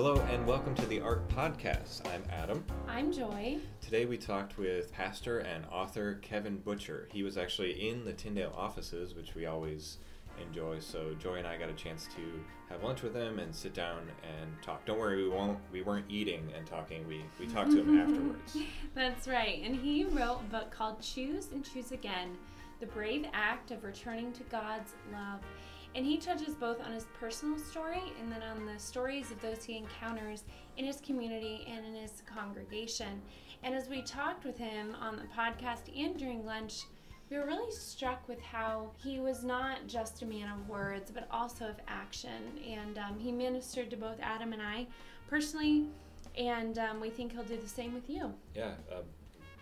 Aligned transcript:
Hello 0.00 0.14
and 0.30 0.46
welcome 0.46 0.76
to 0.76 0.86
the 0.86 1.00
Arc 1.00 1.26
Podcast. 1.28 2.08
I'm 2.14 2.22
Adam. 2.30 2.64
I'm 2.86 3.10
Joy. 3.10 3.58
Today 3.80 4.06
we 4.06 4.16
talked 4.16 4.56
with 4.56 4.92
pastor 4.92 5.40
and 5.40 5.64
author 5.72 6.20
Kevin 6.22 6.58
Butcher. 6.58 7.08
He 7.10 7.24
was 7.24 7.36
actually 7.36 7.88
in 7.88 8.04
the 8.04 8.12
Tyndale 8.12 8.54
offices, 8.56 9.16
which 9.16 9.34
we 9.34 9.46
always 9.46 9.98
enjoy. 10.40 10.78
So 10.78 11.14
Joy 11.18 11.38
and 11.38 11.48
I 11.48 11.56
got 11.56 11.68
a 11.68 11.72
chance 11.72 12.06
to 12.14 12.22
have 12.72 12.84
lunch 12.84 13.02
with 13.02 13.12
him 13.12 13.40
and 13.40 13.52
sit 13.52 13.74
down 13.74 14.02
and 14.22 14.62
talk. 14.62 14.86
Don't 14.86 15.00
worry, 15.00 15.20
we 15.20 15.30
won't. 15.30 15.58
We 15.72 15.82
weren't 15.82 16.06
eating 16.08 16.48
and 16.56 16.64
talking. 16.64 17.04
We 17.08 17.24
we 17.40 17.48
talked 17.48 17.72
to 17.72 17.80
him 17.80 17.98
afterwards. 18.00 18.56
That's 18.94 19.26
right. 19.26 19.60
And 19.64 19.74
he 19.74 20.04
wrote 20.04 20.42
a 20.42 20.52
book 20.52 20.70
called 20.70 21.02
Choose 21.02 21.48
and 21.52 21.68
Choose 21.68 21.90
Again: 21.90 22.38
The 22.78 22.86
Brave 22.86 23.26
Act 23.32 23.72
of 23.72 23.82
Returning 23.82 24.30
to 24.34 24.44
God's 24.44 24.92
Love. 25.12 25.40
And 25.94 26.04
he 26.04 26.16
touches 26.16 26.54
both 26.54 26.80
on 26.84 26.92
his 26.92 27.06
personal 27.18 27.58
story 27.58 28.02
and 28.20 28.30
then 28.30 28.42
on 28.42 28.66
the 28.66 28.78
stories 28.78 29.30
of 29.30 29.40
those 29.40 29.64
he 29.64 29.76
encounters 29.76 30.44
in 30.76 30.84
his 30.84 31.00
community 31.00 31.66
and 31.68 31.84
in 31.84 31.94
his 31.94 32.22
congregation. 32.32 33.20
And 33.62 33.74
as 33.74 33.88
we 33.88 34.02
talked 34.02 34.44
with 34.44 34.56
him 34.56 34.94
on 35.00 35.16
the 35.16 35.24
podcast 35.36 35.90
and 35.96 36.16
during 36.16 36.44
lunch, 36.44 36.84
we 37.30 37.36
were 37.36 37.46
really 37.46 37.70
struck 37.72 38.26
with 38.28 38.40
how 38.40 38.90
he 39.02 39.20
was 39.20 39.44
not 39.44 39.86
just 39.86 40.22
a 40.22 40.26
man 40.26 40.50
of 40.50 40.68
words, 40.68 41.10
but 41.10 41.28
also 41.30 41.68
of 41.68 41.76
action. 41.86 42.58
And 42.66 42.98
um, 42.98 43.18
he 43.18 43.32
ministered 43.32 43.90
to 43.90 43.96
both 43.96 44.16
Adam 44.20 44.52
and 44.52 44.62
I 44.62 44.86
personally, 45.28 45.86
and 46.36 46.78
um, 46.78 47.00
we 47.00 47.10
think 47.10 47.32
he'll 47.32 47.42
do 47.42 47.56
the 47.56 47.68
same 47.68 47.92
with 47.92 48.08
you. 48.08 48.32
Yeah. 48.54 48.72
Uh, 48.90 49.02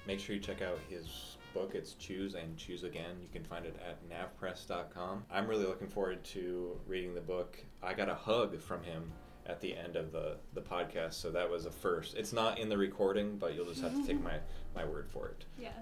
make 0.06 0.20
sure 0.20 0.36
you 0.36 0.40
check 0.40 0.62
out 0.62 0.78
his 0.88 1.35
book. 1.56 1.74
It's 1.74 1.94
Choose 1.94 2.34
and 2.34 2.54
Choose 2.58 2.84
Again. 2.84 3.16
You 3.22 3.28
can 3.32 3.42
find 3.42 3.64
it 3.64 3.74
at 3.88 3.98
navpress.com. 4.10 5.24
I'm 5.30 5.46
really 5.46 5.64
looking 5.64 5.88
forward 5.88 6.22
to 6.24 6.78
reading 6.86 7.14
the 7.14 7.20
book. 7.22 7.56
I 7.82 7.94
got 7.94 8.10
a 8.10 8.14
hug 8.14 8.60
from 8.60 8.82
him 8.82 9.10
at 9.46 9.58
the 9.62 9.74
end 9.74 9.96
of 9.96 10.12
the, 10.12 10.36
the 10.52 10.60
podcast, 10.60 11.14
so 11.14 11.30
that 11.30 11.48
was 11.48 11.64
a 11.64 11.70
first. 11.70 12.14
It's 12.14 12.34
not 12.34 12.58
in 12.58 12.68
the 12.68 12.76
recording, 12.76 13.38
but 13.38 13.54
you'll 13.54 13.64
just 13.64 13.80
have 13.80 13.94
to 13.98 14.06
take 14.06 14.22
my, 14.22 14.34
my 14.74 14.84
word 14.84 15.08
for 15.08 15.28
it. 15.28 15.46
Yes. 15.58 15.72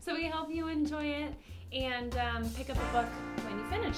So 0.00 0.14
we 0.14 0.28
hope 0.28 0.50
you 0.50 0.68
enjoy 0.68 1.04
it 1.04 1.34
and 1.74 2.16
um, 2.16 2.48
pick 2.50 2.70
up 2.70 2.76
a 2.78 2.92
book 2.92 3.06
when 3.46 3.58
you 3.58 3.64
finish. 3.68 3.96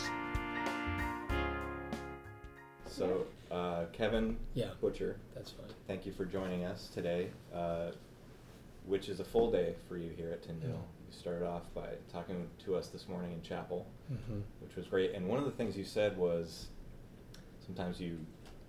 So, 2.87 3.27
uh, 3.53 3.85
Kevin 3.92 4.37
Yeah. 4.55 4.70
Butcher, 4.81 5.17
That's 5.37 5.53
fine. 5.53 5.67
thank 5.87 6.07
you 6.07 6.12
for 6.12 6.25
joining 6.25 6.65
us 6.65 6.89
today, 6.92 7.31
uh, 7.55 7.91
which 8.85 9.09
is 9.09 9.20
a 9.20 9.25
full 9.25 9.53
day 9.53 9.75
for 9.89 9.97
you 9.97 10.11
here 10.17 10.31
at 10.33 10.42
Tyndale. 10.42 10.85
Started 11.19 11.47
off 11.47 11.62
by 11.75 11.89
talking 12.12 12.48
to 12.65 12.75
us 12.77 12.89
this 12.89 13.09
morning 13.09 13.33
in 13.33 13.41
chapel, 13.43 13.87
Mm-hmm. 14.12 14.41
which 14.61 14.77
was 14.77 14.87
great. 14.87 15.15
And 15.15 15.27
one 15.27 15.39
of 15.39 15.47
the 15.47 15.51
things 15.53 15.77
you 15.77 15.84
said 15.84 16.17
was 16.19 16.67
sometimes 17.65 17.98
you, 17.98 18.19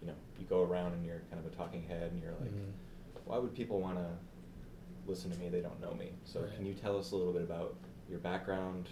you 0.01 0.07
know, 0.07 0.13
you 0.39 0.45
go 0.47 0.63
around 0.63 0.93
and 0.93 1.05
you're 1.05 1.21
kind 1.29 1.45
of 1.45 1.51
a 1.51 1.55
talking 1.55 1.83
head 1.83 2.11
and 2.13 2.21
you're 2.21 2.31
like, 2.39 2.51
Mhm. 2.53 2.71
why 3.25 3.37
would 3.37 3.53
people 3.53 3.81
want 3.81 3.97
to 3.97 4.07
listen 5.05 5.29
to 5.31 5.37
me? 5.37 5.49
They 5.49 5.59
don't 5.59 5.81
know 5.81 5.93
me. 5.95 6.11
So, 6.23 6.41
Right. 6.41 6.55
can 6.55 6.65
you 6.65 6.73
tell 6.75 6.97
us 6.97 7.11
a 7.11 7.15
little 7.17 7.33
bit 7.33 7.41
about 7.41 7.75
your 8.09 8.19
background, 8.19 8.87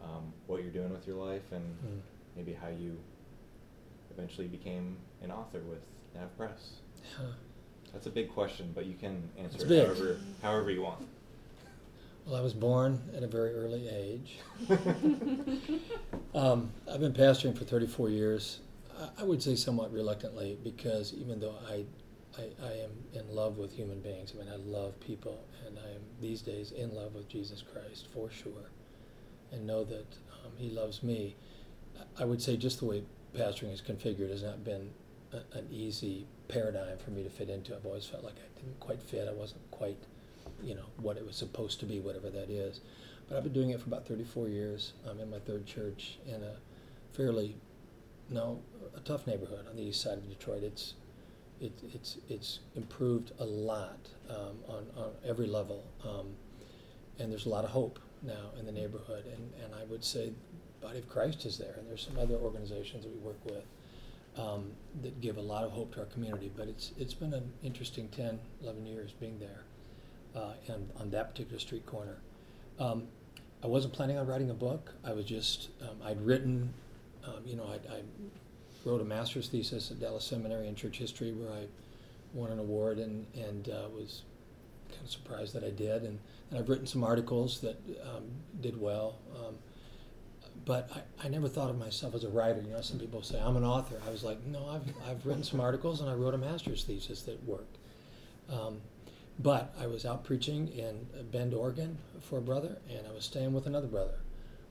um, 0.00 0.32
what 0.46 0.62
you're 0.62 0.70
doing 0.72 0.92
with 0.92 1.06
your 1.06 1.16
life, 1.16 1.50
and 1.50 1.64
Mm. 1.84 2.00
maybe 2.36 2.52
how 2.52 2.68
you 2.68 2.96
eventually 4.12 4.46
became 4.46 4.96
an 5.22 5.32
author 5.32 5.60
with 5.60 5.82
Nav 6.14 6.36
Press? 6.36 6.80
Huh. 7.16 7.24
That's 7.92 8.06
a 8.06 8.10
big 8.10 8.30
question, 8.30 8.70
but 8.74 8.86
you 8.86 8.94
can 8.94 9.30
answer 9.36 9.66
it 9.66 9.84
however 9.86 10.18
however 10.42 10.70
you 10.70 10.82
want. 10.82 11.08
Well, 12.26 12.36
I 12.36 12.40
was 12.40 12.54
born 12.54 13.00
at 13.16 13.22
a 13.22 13.26
very 13.26 13.52
early 13.54 13.88
age. 13.88 14.38
Um, 16.34 16.72
I've 16.92 16.98
been 16.98 17.12
pastoring 17.12 17.56
for 17.56 17.62
34 17.64 18.10
years. 18.10 18.58
I, 18.98 19.22
I 19.22 19.24
would 19.24 19.40
say 19.40 19.54
somewhat 19.54 19.92
reluctantly 19.92 20.58
because 20.64 21.14
even 21.14 21.38
though 21.38 21.54
I, 21.70 21.84
I, 22.36 22.42
I 22.60 22.72
am 22.72 22.90
in 23.12 23.32
love 23.32 23.56
with 23.56 23.72
human 23.72 24.00
beings, 24.00 24.32
I 24.34 24.42
mean, 24.42 24.52
I 24.52 24.56
love 24.56 24.98
people, 24.98 25.44
and 25.64 25.78
I 25.78 25.90
am 25.90 26.00
these 26.20 26.42
days 26.42 26.72
in 26.72 26.92
love 26.92 27.14
with 27.14 27.28
Jesus 27.28 27.62
Christ 27.62 28.08
for 28.12 28.30
sure, 28.32 28.70
and 29.52 29.64
know 29.64 29.84
that 29.84 30.06
um, 30.44 30.50
He 30.56 30.70
loves 30.70 31.04
me. 31.04 31.36
I- 31.96 32.22
I 32.22 32.24
would 32.24 32.42
say 32.42 32.56
just 32.56 32.80
the 32.80 32.86
way 32.86 33.04
pastoring 33.36 33.72
is 33.72 33.80
configured 33.80 34.30
has 34.30 34.42
not 34.42 34.64
been 34.64 34.90
a, 35.32 35.36
an 35.56 35.68
easy 35.70 36.26
paradigm 36.48 36.98
for 36.98 37.12
me 37.12 37.22
to 37.22 37.30
fit 37.30 37.48
into. 37.48 37.76
I've 37.76 37.86
always 37.86 38.06
felt 38.06 38.24
like 38.24 38.34
I 38.38 38.60
didn't 38.60 38.80
quite 38.80 39.00
fit. 39.00 39.28
I 39.28 39.32
wasn't 39.32 39.70
quite, 39.70 39.98
you 40.62 40.74
know, 40.74 40.86
what 40.96 41.16
it 41.16 41.26
was 41.26 41.36
supposed 41.36 41.80
to 41.80 41.86
be, 41.86 42.00
whatever 42.00 42.30
that 42.30 42.50
is. 42.50 42.80
But 43.28 43.36
I've 43.36 43.44
been 43.44 43.52
doing 43.52 43.70
it 43.70 43.80
for 43.80 43.88
about 43.88 44.06
34 44.06 44.48
years. 44.48 44.92
I'm 45.08 45.20
in 45.20 45.30
my 45.30 45.38
third 45.38 45.66
church 45.66 46.18
in 46.26 46.42
a 46.42 46.56
fairly, 47.12 47.56
no, 48.28 48.60
a 48.96 49.00
tough 49.00 49.26
neighborhood 49.26 49.66
on 49.68 49.76
the 49.76 49.82
east 49.82 50.02
side 50.02 50.18
of 50.18 50.28
Detroit. 50.28 50.62
It's, 50.62 50.94
it, 51.60 51.72
it's, 51.92 52.18
it's 52.28 52.60
improved 52.76 53.32
a 53.38 53.44
lot 53.44 54.08
um, 54.28 54.58
on, 54.68 54.86
on 54.96 55.10
every 55.26 55.46
level. 55.46 55.84
Um, 56.04 56.34
and 57.18 57.30
there's 57.30 57.46
a 57.46 57.50
lot 57.50 57.64
of 57.64 57.70
hope 57.70 57.98
now 58.22 58.50
in 58.58 58.66
the 58.66 58.72
neighborhood. 58.72 59.24
And, 59.26 59.52
and 59.64 59.74
I 59.74 59.84
would 59.84 60.04
say 60.04 60.32
Body 60.82 60.98
of 60.98 61.08
Christ 61.08 61.46
is 61.46 61.56
there. 61.56 61.74
And 61.78 61.88
there's 61.88 62.04
some 62.06 62.18
other 62.18 62.34
organizations 62.34 63.04
that 63.04 63.12
we 63.12 63.18
work 63.20 63.42
with 63.44 63.64
um, 64.36 64.72
that 65.02 65.20
give 65.20 65.38
a 65.38 65.42
lot 65.42 65.64
of 65.64 65.70
hope 65.70 65.94
to 65.94 66.00
our 66.00 66.06
community. 66.06 66.50
But 66.54 66.68
it's, 66.68 66.92
it's 66.98 67.14
been 67.14 67.32
an 67.32 67.50
interesting 67.62 68.08
10, 68.08 68.38
11 68.62 68.86
years 68.86 69.12
being 69.12 69.38
there 69.38 69.62
uh, 70.34 70.52
and 70.68 70.90
on 71.00 71.10
that 71.10 71.30
particular 71.30 71.58
street 71.58 71.86
corner. 71.86 72.18
Um, 72.78 73.04
I 73.62 73.66
wasn't 73.66 73.94
planning 73.94 74.18
on 74.18 74.26
writing 74.26 74.50
a 74.50 74.54
book. 74.54 74.92
I 75.04 75.12
was 75.12 75.24
just, 75.24 75.70
um, 75.80 75.96
I'd 76.04 76.20
written, 76.20 76.74
um, 77.26 77.42
you 77.46 77.56
know, 77.56 77.64
I, 77.64 77.76
I 77.94 78.00
wrote 78.84 79.00
a 79.00 79.04
master's 79.04 79.48
thesis 79.48 79.90
at 79.90 80.00
Dallas 80.00 80.24
Seminary 80.24 80.68
in 80.68 80.74
church 80.74 80.98
history 80.98 81.32
where 81.32 81.50
I 81.50 81.64
won 82.34 82.50
an 82.50 82.58
award 82.58 82.98
and, 82.98 83.26
and 83.34 83.68
uh, 83.70 83.88
was 83.88 84.22
kind 84.90 85.02
of 85.02 85.10
surprised 85.10 85.54
that 85.54 85.64
I 85.64 85.70
did. 85.70 86.02
And, 86.02 86.18
and 86.50 86.58
I've 86.58 86.68
written 86.68 86.86
some 86.86 87.02
articles 87.02 87.60
that 87.60 87.80
um, 88.02 88.24
did 88.60 88.78
well. 88.78 89.16
Um, 89.34 89.54
but 90.66 90.90
I, 90.94 91.26
I 91.26 91.28
never 91.28 91.48
thought 91.48 91.70
of 91.70 91.78
myself 91.78 92.14
as 92.14 92.24
a 92.24 92.28
writer. 92.28 92.60
You 92.60 92.72
know, 92.72 92.80
some 92.82 92.98
people 92.98 93.22
say 93.22 93.40
I'm 93.40 93.56
an 93.56 93.64
author. 93.64 93.96
I 94.06 94.10
was 94.10 94.24
like, 94.24 94.44
no, 94.44 94.68
I've, 94.68 95.10
I've 95.10 95.24
written 95.24 95.42
some 95.42 95.60
articles 95.60 96.00
and 96.00 96.10
I 96.10 96.14
wrote 96.14 96.34
a 96.34 96.38
master's 96.38 96.84
thesis 96.84 97.22
that 97.22 97.42
worked. 97.44 97.78
Um, 98.50 98.80
but 99.38 99.74
I 99.78 99.86
was 99.86 100.04
out 100.06 100.24
preaching 100.24 100.68
in 100.68 101.06
Bend, 101.30 101.54
Oregon 101.54 101.98
for 102.20 102.38
a 102.38 102.42
brother, 102.42 102.78
and 102.88 103.06
I 103.06 103.12
was 103.12 103.24
staying 103.24 103.52
with 103.52 103.66
another 103.66 103.88
brother 103.88 104.18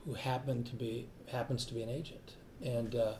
who 0.04 0.14
happened 0.14 0.66
to 0.66 0.74
be 0.74 1.08
happens 1.30 1.64
to 1.66 1.74
be 1.74 1.82
an 1.82 1.88
agent. 1.88 2.34
And 2.62 2.94
uh, 2.94 3.14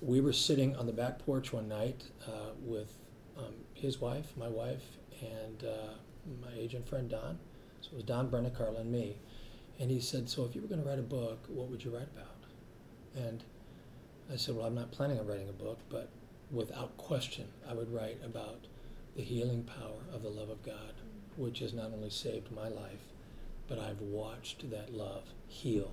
we 0.00 0.20
were 0.20 0.32
sitting 0.32 0.76
on 0.76 0.86
the 0.86 0.92
back 0.92 1.18
porch 1.18 1.52
one 1.52 1.68
night 1.68 2.04
uh, 2.26 2.52
with 2.62 2.92
um, 3.38 3.54
his 3.74 4.00
wife, 4.00 4.32
my 4.36 4.48
wife, 4.48 4.84
and 5.20 5.64
uh, 5.64 5.94
my 6.42 6.52
agent 6.56 6.88
friend 6.88 7.08
Don. 7.08 7.38
So 7.80 7.90
it 7.92 7.96
was 7.96 8.04
Don, 8.04 8.28
Brenda, 8.28 8.50
Carla, 8.50 8.80
and 8.80 8.92
me. 8.92 9.16
And 9.78 9.90
he 9.90 10.00
said, 10.00 10.28
"So 10.28 10.44
if 10.44 10.54
you 10.54 10.62
were 10.62 10.68
going 10.68 10.82
to 10.82 10.88
write 10.88 10.98
a 10.98 11.02
book, 11.02 11.44
what 11.48 11.68
would 11.68 11.84
you 11.84 11.90
write 11.90 12.08
about?" 12.14 12.36
And 13.14 13.42
I 14.32 14.36
said, 14.36 14.56
"Well, 14.56 14.66
I'm 14.66 14.74
not 14.74 14.92
planning 14.92 15.18
on 15.18 15.26
writing 15.26 15.48
a 15.48 15.52
book, 15.52 15.78
but 15.90 16.08
without 16.50 16.96
question, 16.96 17.48
I 17.68 17.74
would 17.74 17.92
write 17.92 18.18
about." 18.24 18.66
The 19.16 19.22
healing 19.22 19.62
power 19.62 20.02
of 20.12 20.22
the 20.22 20.28
love 20.28 20.50
of 20.50 20.62
God, 20.62 20.94
which 21.36 21.60
has 21.60 21.72
not 21.72 21.92
only 21.92 22.10
saved 22.10 22.50
my 22.50 22.68
life, 22.68 23.12
but 23.68 23.78
I've 23.78 24.00
watched 24.00 24.70
that 24.70 24.92
love 24.92 25.24
heal 25.46 25.92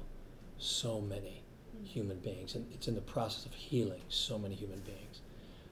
so 0.57 1.01
many 1.01 1.43
human 1.83 2.17
beings. 2.17 2.55
And 2.55 2.67
it's 2.73 2.87
in 2.87 2.95
the 2.95 3.01
process 3.01 3.45
of 3.45 3.53
healing 3.53 4.01
so 4.09 4.37
many 4.37 4.55
human 4.55 4.79
beings 4.79 5.21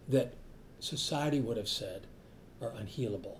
that 0.07 0.33
society 0.79 1.39
would 1.39 1.57
have 1.57 1.67
said 1.67 2.07
are 2.61 2.71
unhealable. 2.71 3.37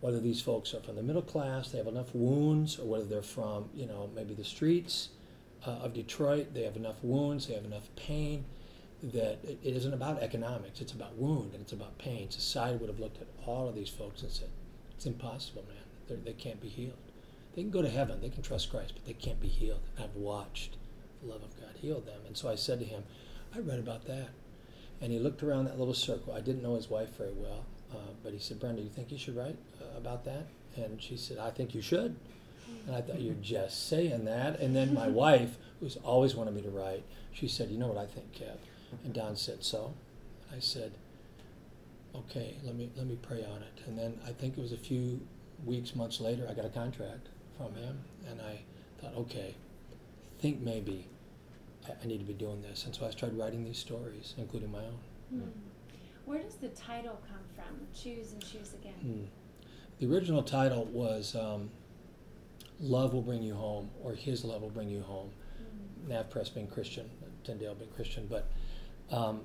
Whether 0.00 0.20
these 0.20 0.40
folks 0.40 0.74
are 0.74 0.80
from 0.80 0.96
the 0.96 1.02
middle 1.02 1.22
class, 1.22 1.70
they 1.70 1.78
have 1.78 1.86
enough 1.86 2.14
wounds, 2.14 2.78
or 2.78 2.86
whether 2.86 3.04
they're 3.04 3.22
from, 3.22 3.70
you 3.74 3.86
know, 3.86 4.10
maybe 4.14 4.34
the 4.34 4.44
streets 4.44 5.08
uh, 5.66 5.70
of 5.70 5.94
Detroit, 5.94 6.52
they 6.52 6.62
have 6.62 6.76
enough 6.76 7.02
wounds, 7.02 7.46
they 7.46 7.54
have 7.54 7.64
enough 7.64 7.88
pain 7.96 8.44
that 9.12 9.38
it, 9.44 9.58
isn't 9.62 9.92
about 9.92 10.22
economics, 10.22 10.80
it's 10.80 10.92
about 10.92 11.16
wound 11.16 11.52
and 11.52 11.62
it's 11.62 11.72
about 11.72 11.98
pain. 11.98 12.30
Society 12.30 12.76
would 12.76 12.88
have 12.88 13.00
looked 13.00 13.20
at 13.20 13.26
all 13.46 13.68
of 13.68 13.74
these 13.74 13.88
folks 13.88 14.22
and 14.22 14.30
said, 14.30 14.48
it's 14.96 15.06
impossible, 15.06 15.64
man. 15.68 15.76
They're, 16.08 16.16
they 16.16 16.32
can 16.32 16.52
not 16.52 16.62
be 16.62 16.68
healed. 16.68 16.96
They 17.54 17.62
can 17.62 17.70
go 17.70 17.82
to 17.82 17.90
heaven, 17.90 18.20
they 18.20 18.30
can 18.30 18.42
trust 18.42 18.70
Christ, 18.70 18.94
but 18.94 19.04
they 19.04 19.12
can't 19.12 19.40
be 19.40 19.48
healed. 19.48 19.80
I've 19.98 20.14
watched 20.16 20.76
the 21.22 21.28
love 21.28 21.42
of 21.42 21.54
God 21.60 21.70
heal 21.76 22.00
them. 22.00 22.20
And 22.26 22.36
so 22.36 22.48
I 22.48 22.54
said 22.54 22.80
to 22.80 22.84
him, 22.84 23.04
I 23.54 23.60
read 23.60 23.78
about 23.78 24.06
that. 24.06 24.30
And 25.00 25.12
he 25.12 25.18
looked 25.18 25.42
around 25.42 25.66
that 25.66 25.78
little 25.78 25.94
circle. 25.94 26.32
I 26.32 26.40
didn't 26.40 26.62
know 26.62 26.74
his 26.76 26.88
wife 26.88 27.16
very 27.16 27.32
well, 27.32 27.64
uh, 27.92 28.12
but 28.22 28.32
he 28.32 28.38
said, 28.38 28.58
Brenda, 28.58 28.80
you 28.80 28.88
think 28.88 29.12
you 29.12 29.18
should 29.18 29.36
write 29.36 29.56
uh, 29.80 29.98
about 29.98 30.24
that? 30.24 30.46
And 30.76 31.00
she 31.00 31.16
said, 31.16 31.38
I 31.38 31.50
think 31.50 31.74
you 31.74 31.82
should. 31.82 32.16
And 32.86 32.96
I 32.96 33.00
thought, 33.00 33.20
you're 33.20 33.34
just 33.34 33.88
saying 33.88 34.24
that. 34.24 34.58
And 34.60 34.74
then 34.74 34.94
my 34.94 35.08
wife, 35.08 35.56
who's 35.80 35.96
always 35.96 36.34
wanted 36.34 36.54
me 36.54 36.62
to 36.62 36.70
write, 36.70 37.04
she 37.32 37.48
said, 37.48 37.70
You 37.70 37.78
know 37.78 37.88
what 37.88 37.98
I 37.98 38.06
think, 38.06 38.32
Kev? 38.32 38.56
And 39.04 39.12
Don 39.14 39.36
said, 39.36 39.64
So? 39.64 39.94
I 40.54 40.58
said, 40.60 40.92
Okay, 42.14 42.56
let 42.62 42.76
me, 42.76 42.90
let 42.96 43.06
me 43.06 43.18
pray 43.20 43.44
on 43.44 43.62
it. 43.62 43.82
And 43.86 43.98
then 43.98 44.18
I 44.26 44.30
think 44.30 44.56
it 44.56 44.60
was 44.60 44.72
a 44.72 44.76
few 44.76 45.20
weeks, 45.64 45.96
months 45.96 46.20
later, 46.20 46.46
I 46.48 46.54
got 46.54 46.64
a 46.64 46.70
contract 46.70 47.28
from 47.56 47.74
him. 47.74 47.98
And 48.28 48.40
I 48.40 48.60
thought, 49.00 49.14
okay, 49.16 49.54
think 50.40 50.60
maybe 50.60 51.06
I, 51.86 51.92
I 52.02 52.06
need 52.06 52.18
to 52.18 52.24
be 52.24 52.34
doing 52.34 52.62
this. 52.62 52.84
And 52.84 52.94
so 52.94 53.06
I 53.06 53.10
started 53.10 53.38
writing 53.38 53.64
these 53.64 53.78
stories, 53.78 54.34
including 54.36 54.70
my 54.70 54.84
own. 54.84 54.98
Hmm. 55.30 55.48
Where 56.24 56.38
does 56.38 56.54
the 56.54 56.68
title 56.68 57.20
come 57.28 57.40
from? 57.54 57.86
Choose 57.94 58.32
and 58.32 58.42
choose 58.42 58.74
again. 58.74 58.94
Hmm. 59.00 59.24
The 60.00 60.12
original 60.12 60.42
title 60.42 60.86
was 60.86 61.34
um, 61.34 61.70
"Love 62.80 63.14
Will 63.14 63.22
Bring 63.22 63.42
You 63.42 63.54
Home" 63.54 63.90
or 64.02 64.14
"His 64.14 64.44
Love 64.44 64.62
Will 64.62 64.70
Bring 64.70 64.88
You 64.88 65.02
Home." 65.02 65.30
Mm. 65.60 66.08
Nav 66.08 66.30
Press 66.30 66.48
being 66.48 66.66
Christian, 66.66 67.08
Tyndale 67.44 67.74
being 67.74 67.90
Christian, 67.90 68.26
but 68.28 68.50
um, 69.10 69.42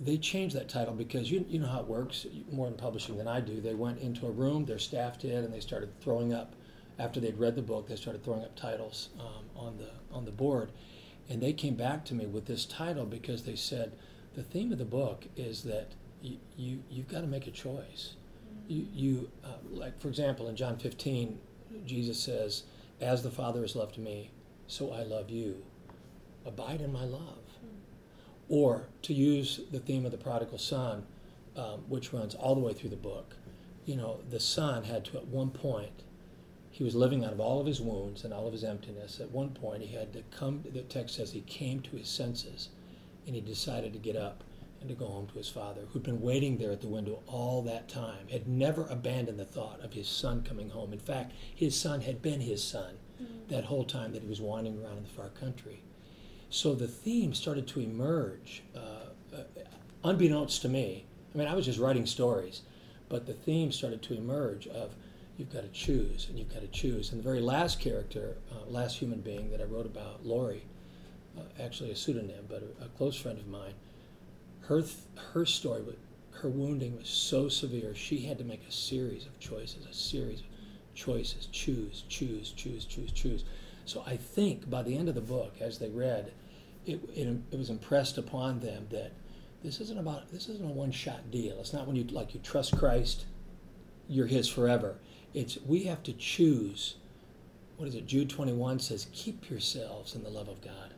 they 0.00 0.16
changed 0.16 0.56
that 0.56 0.68
title 0.68 0.94
because 0.94 1.30
you 1.30 1.44
you 1.48 1.58
know 1.58 1.66
how 1.66 1.80
it 1.80 1.86
works 1.86 2.26
more 2.50 2.66
in 2.66 2.74
publishing 2.74 3.16
than 3.16 3.28
I 3.28 3.40
do. 3.40 3.60
They 3.60 3.74
went 3.74 4.00
into 4.00 4.26
a 4.26 4.30
room, 4.30 4.64
their 4.64 4.78
staff 4.78 5.18
did, 5.18 5.44
and 5.44 5.52
they 5.52 5.60
started 5.60 5.90
throwing 6.00 6.32
up. 6.32 6.54
After 6.98 7.20
they'd 7.20 7.38
read 7.38 7.56
the 7.56 7.62
book, 7.62 7.88
they 7.88 7.96
started 7.96 8.22
throwing 8.22 8.42
up 8.42 8.54
titles 8.54 9.08
um, 9.18 9.44
on 9.56 9.78
the 9.78 9.90
on 10.14 10.24
the 10.24 10.30
board, 10.30 10.70
and 11.28 11.40
they 11.40 11.52
came 11.52 11.74
back 11.74 12.04
to 12.06 12.14
me 12.14 12.26
with 12.26 12.46
this 12.46 12.64
title 12.64 13.06
because 13.06 13.44
they 13.44 13.56
said 13.56 13.92
the 14.34 14.42
theme 14.42 14.72
of 14.72 14.78
the 14.78 14.84
book 14.84 15.26
is 15.36 15.62
that 15.62 15.92
you, 16.20 16.38
you 16.56 16.82
you've 16.90 17.08
got 17.08 17.20
to 17.22 17.26
make 17.26 17.46
a 17.46 17.50
choice. 17.50 18.14
You, 18.68 18.86
you 18.92 19.30
uh, 19.44 19.56
like 19.70 20.00
for 20.00 20.08
example 20.08 20.48
in 20.48 20.56
John 20.56 20.78
15, 20.78 21.38
Jesus 21.86 22.20
says, 22.20 22.64
"As 23.00 23.22
the 23.22 23.30
Father 23.30 23.62
has 23.62 23.76
loved 23.76 23.98
me, 23.98 24.30
so 24.66 24.92
I 24.92 25.02
love 25.02 25.30
you. 25.30 25.62
Abide 26.44 26.80
in 26.80 26.92
my 26.92 27.04
love." 27.04 27.41
Or 28.48 28.88
to 29.02 29.14
use 29.14 29.60
the 29.70 29.80
theme 29.80 30.04
of 30.04 30.12
the 30.12 30.18
prodigal 30.18 30.58
son, 30.58 31.06
um, 31.56 31.80
which 31.88 32.12
runs 32.12 32.34
all 32.34 32.54
the 32.54 32.60
way 32.60 32.72
through 32.72 32.90
the 32.90 32.96
book, 32.96 33.36
you 33.84 33.96
know, 33.96 34.20
the 34.30 34.40
son 34.40 34.84
had 34.84 35.04
to 35.06 35.16
at 35.16 35.26
one 35.26 35.50
point. 35.50 36.02
He 36.70 36.84
was 36.84 36.94
living 36.94 37.24
out 37.24 37.32
of 37.32 37.40
all 37.40 37.60
of 37.60 37.66
his 37.66 37.80
wounds 37.80 38.24
and 38.24 38.32
all 38.32 38.46
of 38.46 38.52
his 38.52 38.64
emptiness. 38.64 39.20
At 39.20 39.30
one 39.30 39.50
point, 39.50 39.82
he 39.82 39.94
had 39.94 40.12
to 40.14 40.22
come. 40.30 40.64
The 40.72 40.82
text 40.82 41.16
says 41.16 41.32
he 41.32 41.42
came 41.42 41.80
to 41.80 41.96
his 41.96 42.08
senses, 42.08 42.70
and 43.26 43.34
he 43.34 43.40
decided 43.40 43.92
to 43.92 43.98
get 43.98 44.16
up 44.16 44.42
and 44.80 44.88
to 44.88 44.94
go 44.96 45.06
home 45.06 45.28
to 45.28 45.38
his 45.38 45.48
father, 45.48 45.82
who'd 45.88 46.02
been 46.02 46.20
waiting 46.20 46.58
there 46.58 46.72
at 46.72 46.80
the 46.80 46.88
window 46.88 47.22
all 47.26 47.62
that 47.62 47.88
time, 47.88 48.26
had 48.28 48.48
never 48.48 48.86
abandoned 48.86 49.38
the 49.38 49.44
thought 49.44 49.80
of 49.80 49.92
his 49.92 50.08
son 50.08 50.42
coming 50.42 50.70
home. 50.70 50.92
In 50.92 50.98
fact, 50.98 51.32
his 51.54 51.78
son 51.78 52.00
had 52.00 52.20
been 52.20 52.40
his 52.40 52.64
son 52.64 52.96
that 53.48 53.64
whole 53.64 53.84
time 53.84 54.12
that 54.12 54.22
he 54.22 54.28
was 54.28 54.40
wandering 54.40 54.82
around 54.82 54.96
in 54.96 55.02
the 55.04 55.08
far 55.08 55.28
country. 55.28 55.82
So 56.52 56.74
the 56.74 56.86
theme 56.86 57.32
started 57.32 57.66
to 57.68 57.80
emerge, 57.80 58.62
uh, 58.76 59.06
uh, 59.34 59.44
unbeknownst 60.04 60.60
to 60.60 60.68
me. 60.68 61.06
I 61.34 61.38
mean, 61.38 61.48
I 61.48 61.54
was 61.54 61.64
just 61.64 61.78
writing 61.78 62.04
stories, 62.04 62.60
but 63.08 63.24
the 63.24 63.32
theme 63.32 63.72
started 63.72 64.02
to 64.02 64.14
emerge 64.14 64.66
of 64.66 64.94
you've 65.38 65.50
got 65.50 65.62
to 65.62 65.70
choose 65.70 66.26
and 66.28 66.38
you've 66.38 66.52
got 66.52 66.60
to 66.60 66.68
choose. 66.68 67.10
And 67.10 67.18
the 67.18 67.24
very 67.24 67.40
last 67.40 67.80
character, 67.80 68.36
uh, 68.50 68.68
last 68.68 68.98
human 68.98 69.22
being 69.22 69.50
that 69.50 69.62
I 69.62 69.64
wrote 69.64 69.86
about, 69.86 70.26
Lori, 70.26 70.66
uh, 71.38 71.40
actually 71.58 71.90
a 71.90 71.96
pseudonym, 71.96 72.44
but 72.50 72.62
a, 72.62 72.84
a 72.84 72.88
close 72.98 73.16
friend 73.16 73.38
of 73.38 73.48
mine, 73.48 73.72
her 74.60 74.82
th- 74.82 74.92
her 75.32 75.46
story, 75.46 75.82
her 76.32 76.50
wounding 76.50 76.98
was 76.98 77.08
so 77.08 77.48
severe. 77.48 77.94
She 77.94 78.26
had 78.26 78.36
to 78.36 78.44
make 78.44 78.68
a 78.68 78.72
series 78.72 79.24
of 79.24 79.40
choices, 79.40 79.86
a 79.86 79.94
series 79.94 80.40
of 80.40 80.46
choices, 80.94 81.46
choose, 81.46 82.04
choose, 82.10 82.52
choose, 82.52 82.84
choose, 82.84 83.10
choose. 83.10 83.44
So 83.86 84.04
I 84.06 84.18
think 84.18 84.68
by 84.68 84.82
the 84.82 84.98
end 84.98 85.08
of 85.08 85.14
the 85.14 85.22
book, 85.22 85.54
as 85.58 85.78
they 85.78 85.88
read, 85.88 86.30
it, 86.86 87.00
it, 87.14 87.36
it 87.50 87.58
was 87.58 87.70
impressed 87.70 88.18
upon 88.18 88.60
them 88.60 88.86
that 88.90 89.12
this 89.62 89.80
isn't 89.80 89.98
about 89.98 90.30
this 90.32 90.48
isn't 90.48 90.64
a 90.64 90.72
one-shot 90.72 91.30
deal. 91.30 91.60
It's 91.60 91.72
not 91.72 91.86
when 91.86 91.96
you 91.96 92.04
like 92.04 92.34
you 92.34 92.40
trust 92.40 92.76
Christ, 92.76 93.26
you're 94.08 94.26
His 94.26 94.48
forever. 94.48 94.96
It's 95.34 95.58
we 95.64 95.84
have 95.84 96.02
to 96.04 96.12
choose. 96.12 96.96
What 97.76 97.88
is 97.88 97.94
it? 97.94 98.06
Jude 98.06 98.30
21 98.30 98.80
says, 98.80 99.06
"Keep 99.12 99.50
yourselves 99.50 100.14
in 100.14 100.22
the 100.22 100.30
love 100.30 100.48
of 100.48 100.60
God." 100.60 100.94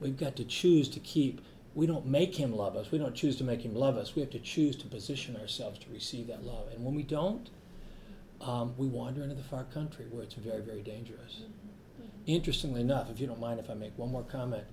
We've 0.00 0.16
got 0.16 0.36
to 0.36 0.44
choose 0.44 0.88
to 0.90 1.00
keep. 1.00 1.40
We 1.74 1.86
don't 1.86 2.06
make 2.06 2.34
Him 2.34 2.54
love 2.54 2.76
us. 2.76 2.90
We 2.90 2.98
don't 2.98 3.14
choose 3.14 3.36
to 3.36 3.44
make 3.44 3.62
Him 3.62 3.74
love 3.74 3.96
us. 3.96 4.14
We 4.14 4.20
have 4.20 4.30
to 4.30 4.38
choose 4.38 4.76
to 4.76 4.86
position 4.86 5.36
ourselves 5.36 5.78
to 5.80 5.90
receive 5.90 6.26
that 6.26 6.44
love. 6.44 6.66
And 6.74 6.84
when 6.84 6.94
we 6.94 7.02
don't, 7.02 7.48
um, 8.40 8.74
we 8.76 8.88
wander 8.88 9.22
into 9.22 9.34
the 9.34 9.42
far 9.44 9.64
country 9.64 10.06
where 10.10 10.22
it's 10.22 10.34
very, 10.34 10.60
very 10.60 10.82
dangerous. 10.82 11.42
Interestingly 12.26 12.80
enough, 12.80 13.10
if 13.10 13.20
you 13.20 13.26
don't 13.26 13.40
mind 13.40 13.60
if 13.60 13.70
I 13.70 13.74
make 13.74 13.96
one 13.96 14.10
more 14.10 14.22
comment, 14.22 14.64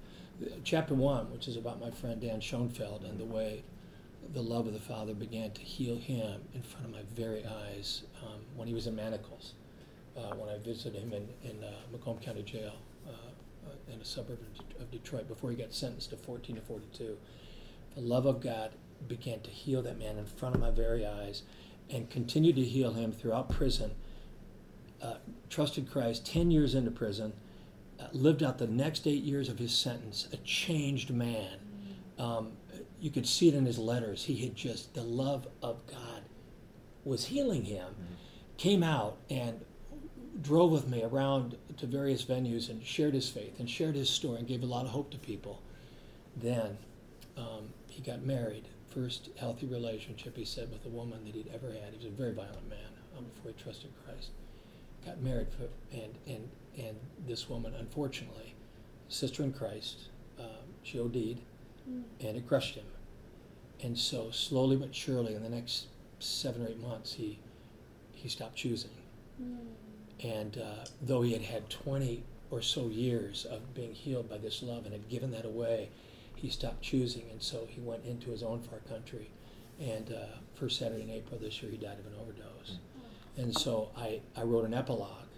chapter 0.63 0.93
one, 0.93 1.31
which 1.31 1.47
is 1.47 1.57
about 1.57 1.79
my 1.79 1.91
friend 1.91 2.21
Dan 2.21 2.39
Schoenfeld 2.41 3.03
and 3.03 3.19
the 3.19 3.25
way 3.25 3.63
the 4.33 4.41
love 4.41 4.67
of 4.67 4.73
the 4.73 4.79
Father 4.79 5.13
began 5.13 5.51
to 5.51 5.61
heal 5.61 5.97
him 5.97 6.41
in 6.53 6.61
front 6.61 6.85
of 6.85 6.91
my 6.91 7.01
very 7.15 7.43
eyes 7.45 8.03
um, 8.23 8.39
when 8.55 8.67
he 8.67 8.73
was 8.73 8.87
in 8.87 8.95
manacles, 8.95 9.53
uh, 10.17 10.35
when 10.35 10.49
I 10.49 10.57
visited 10.59 11.01
him 11.01 11.13
in, 11.13 11.27
in 11.43 11.63
uh, 11.63 11.71
Macomb 11.91 12.19
County 12.19 12.43
Jail 12.43 12.73
uh, 13.07 13.11
uh, 13.11 13.93
in 13.93 13.99
a 13.99 14.05
suburb 14.05 14.39
of, 14.79 14.91
Detroit 14.91 15.27
before 15.27 15.51
he 15.51 15.55
got 15.55 15.71
sentenced 15.71 16.09
to 16.09 16.17
14 16.17 16.55
to 16.55 16.61
42. 16.61 17.15
The 17.95 18.01
love 18.01 18.25
of 18.25 18.41
God 18.41 18.71
began 19.07 19.39
to 19.41 19.49
heal 19.49 19.83
that 19.83 19.99
man 19.99 20.17
in 20.17 20.25
front 20.25 20.55
of 20.55 20.61
my 20.61 20.71
very 20.71 21.05
eyes 21.05 21.43
and 21.91 22.09
continued 22.09 22.55
to 22.55 22.63
heal 22.63 22.93
him 22.93 23.11
throughout 23.11 23.49
prison. 23.49 23.91
Uh, 25.01 25.15
trusted 25.49 25.89
Christ 25.91 26.25
10 26.25 26.49
years 26.49 26.75
into 26.75 26.91
prison, 26.91 27.33
lived 28.11 28.43
out 28.43 28.57
the 28.57 28.67
next 28.67 29.07
eight 29.07 29.23
years 29.23 29.49
of 29.49 29.59
his 29.59 29.73
sentence, 29.73 30.27
a 30.31 30.37
changed 30.37 31.11
man. 31.11 31.59
Um, 32.17 32.53
you 32.99 33.11
could 33.11 33.27
see 33.27 33.47
it 33.47 33.53
in 33.53 33.65
his 33.65 33.77
letters. 33.77 34.25
He 34.25 34.37
had 34.37 34.55
just, 34.55 34.93
the 34.93 35.03
love 35.03 35.47
of 35.61 35.85
God 35.87 36.21
was 37.03 37.25
healing 37.25 37.63
him. 37.63 37.95
Came 38.57 38.83
out 38.83 39.17
and 39.29 39.63
drove 40.41 40.71
with 40.71 40.87
me 40.87 41.03
around 41.03 41.57
to 41.77 41.85
various 41.85 42.23
venues 42.23 42.69
and 42.69 42.85
shared 42.85 43.13
his 43.13 43.29
faith 43.29 43.59
and 43.59 43.69
shared 43.69 43.95
his 43.95 44.09
story 44.09 44.39
and 44.39 44.47
gave 44.47 44.63
a 44.63 44.65
lot 44.65 44.85
of 44.85 44.91
hope 44.91 45.11
to 45.11 45.17
people. 45.17 45.61
Then 46.35 46.77
um, 47.37 47.69
he 47.89 48.01
got 48.01 48.21
married. 48.23 48.65
First 48.93 49.29
healthy 49.37 49.67
relationship, 49.67 50.35
he 50.35 50.45
said, 50.45 50.71
with 50.71 50.85
a 50.85 50.89
woman 50.89 51.23
that 51.25 51.35
he'd 51.35 51.49
ever 51.53 51.67
had. 51.67 51.91
He 51.91 51.97
was 51.97 52.05
a 52.05 52.09
very 52.09 52.33
violent 52.33 52.67
man 52.69 52.79
um, 53.17 53.25
before 53.35 53.51
he 53.55 53.63
trusted 53.63 53.91
Christ. 54.05 54.31
Got 55.05 55.21
married, 55.21 55.47
for, 55.49 55.69
and, 55.95 56.15
and, 56.27 56.49
and 56.77 56.95
this 57.27 57.49
woman, 57.49 57.73
unfortunately, 57.77 58.55
sister 59.07 59.43
in 59.43 59.53
Christ, 59.53 60.09
um, 60.39 60.45
she 60.83 60.99
OD'd, 60.99 61.39
and 62.21 62.37
it 62.37 62.47
crushed 62.47 62.75
him. 62.75 62.85
And 63.81 63.97
so, 63.97 64.29
slowly 64.31 64.75
but 64.75 64.93
surely, 64.93 65.35
in 65.35 65.43
the 65.43 65.49
next 65.49 65.87
seven 66.19 66.63
or 66.65 66.69
eight 66.69 66.81
months, 66.81 67.13
he, 67.13 67.39
he 68.13 68.29
stopped 68.29 68.55
choosing. 68.55 68.91
And 70.21 70.57
uh, 70.57 70.85
though 71.01 71.21
he 71.21 71.33
had 71.33 71.41
had 71.43 71.69
20 71.69 72.23
or 72.51 72.61
so 72.61 72.87
years 72.87 73.45
of 73.45 73.73
being 73.73 73.93
healed 73.93 74.29
by 74.29 74.37
this 74.37 74.61
love 74.61 74.85
and 74.85 74.93
had 74.93 75.07
given 75.09 75.31
that 75.31 75.45
away, 75.45 75.89
he 76.35 76.49
stopped 76.49 76.81
choosing. 76.81 77.23
And 77.31 77.41
so 77.41 77.67
he 77.69 77.79
went 77.79 78.05
into 78.05 78.31
his 78.31 78.43
own 78.43 78.61
far 78.61 78.79
country. 78.79 79.29
And 79.79 80.11
uh, 80.11 80.37
first 80.55 80.77
Saturday 80.77 81.03
in 81.03 81.09
April 81.09 81.39
this 81.41 81.61
year, 81.61 81.71
he 81.71 81.77
died 81.77 81.99
of 81.99 82.05
an 82.05 82.19
overdose. 82.19 82.79
And 83.37 83.57
so 83.57 83.89
I, 83.95 84.19
I 84.35 84.43
wrote 84.43 84.65
an 84.65 84.73
epilogue 84.73 85.28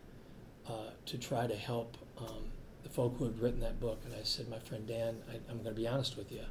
uh, 0.72 0.92
to 1.06 1.18
try 1.18 1.48
to 1.48 1.56
help 1.56 1.98
um, 2.18 2.44
the 2.84 2.90
folk 2.90 3.16
who 3.18 3.26
had 3.26 3.40
written 3.40 3.60
that 3.60 3.80
book. 3.80 4.00
And 4.06 4.14
I 4.16 4.24
said, 4.24 4.50
my 4.50 4.60
friend 4.60 4.88
Dan, 4.88 5.18
I, 5.30 5.36
I'm 5.50 5.58
going 5.64 5.76
to 5.76 5.82
be 5.82 5.88
honest 5.88 6.18
with 6.18 6.32
you. 6.32 6.44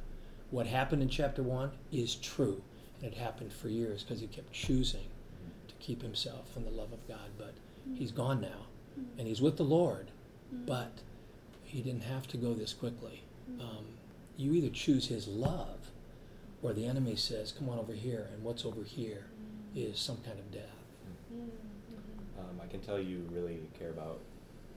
What 0.51 0.67
happened 0.67 1.01
in 1.01 1.09
chapter 1.09 1.43
one 1.43 1.71
is 1.91 2.15
true. 2.15 2.61
And 3.01 3.11
it 3.11 3.17
happened 3.17 3.51
for 3.51 3.67
years 3.67 4.03
because 4.03 4.21
he 4.21 4.27
kept 4.27 4.51
choosing 4.53 5.07
to 5.67 5.73
keep 5.79 6.01
himself 6.01 6.55
in 6.55 6.63
the 6.63 6.69
love 6.69 6.93
of 6.93 7.07
God. 7.07 7.29
But 7.37 7.55
he's 7.95 8.11
gone 8.11 8.41
now. 8.41 8.67
And 9.17 9.27
he's 9.27 9.41
with 9.41 9.57
the 9.57 9.63
Lord. 9.63 10.11
But 10.51 10.91
he 11.63 11.81
didn't 11.81 12.03
have 12.03 12.27
to 12.27 12.37
go 12.37 12.53
this 12.53 12.73
quickly. 12.73 13.23
Um, 13.59 13.85
you 14.37 14.53
either 14.53 14.69
choose 14.69 15.07
his 15.07 15.27
love 15.27 15.91
or 16.61 16.73
the 16.73 16.85
enemy 16.85 17.15
says, 17.15 17.51
come 17.51 17.69
on 17.69 17.79
over 17.79 17.93
here. 17.93 18.27
And 18.33 18.43
what's 18.43 18.65
over 18.65 18.83
here 18.83 19.25
is 19.75 19.97
some 19.99 20.17
kind 20.17 20.37
of 20.37 20.51
death. 20.51 20.80
Um, 22.41 22.61
I 22.63 22.67
can 22.67 22.79
tell 22.81 22.99
you 22.99 23.27
really 23.31 23.61
care 23.77 23.89
about 23.89 24.19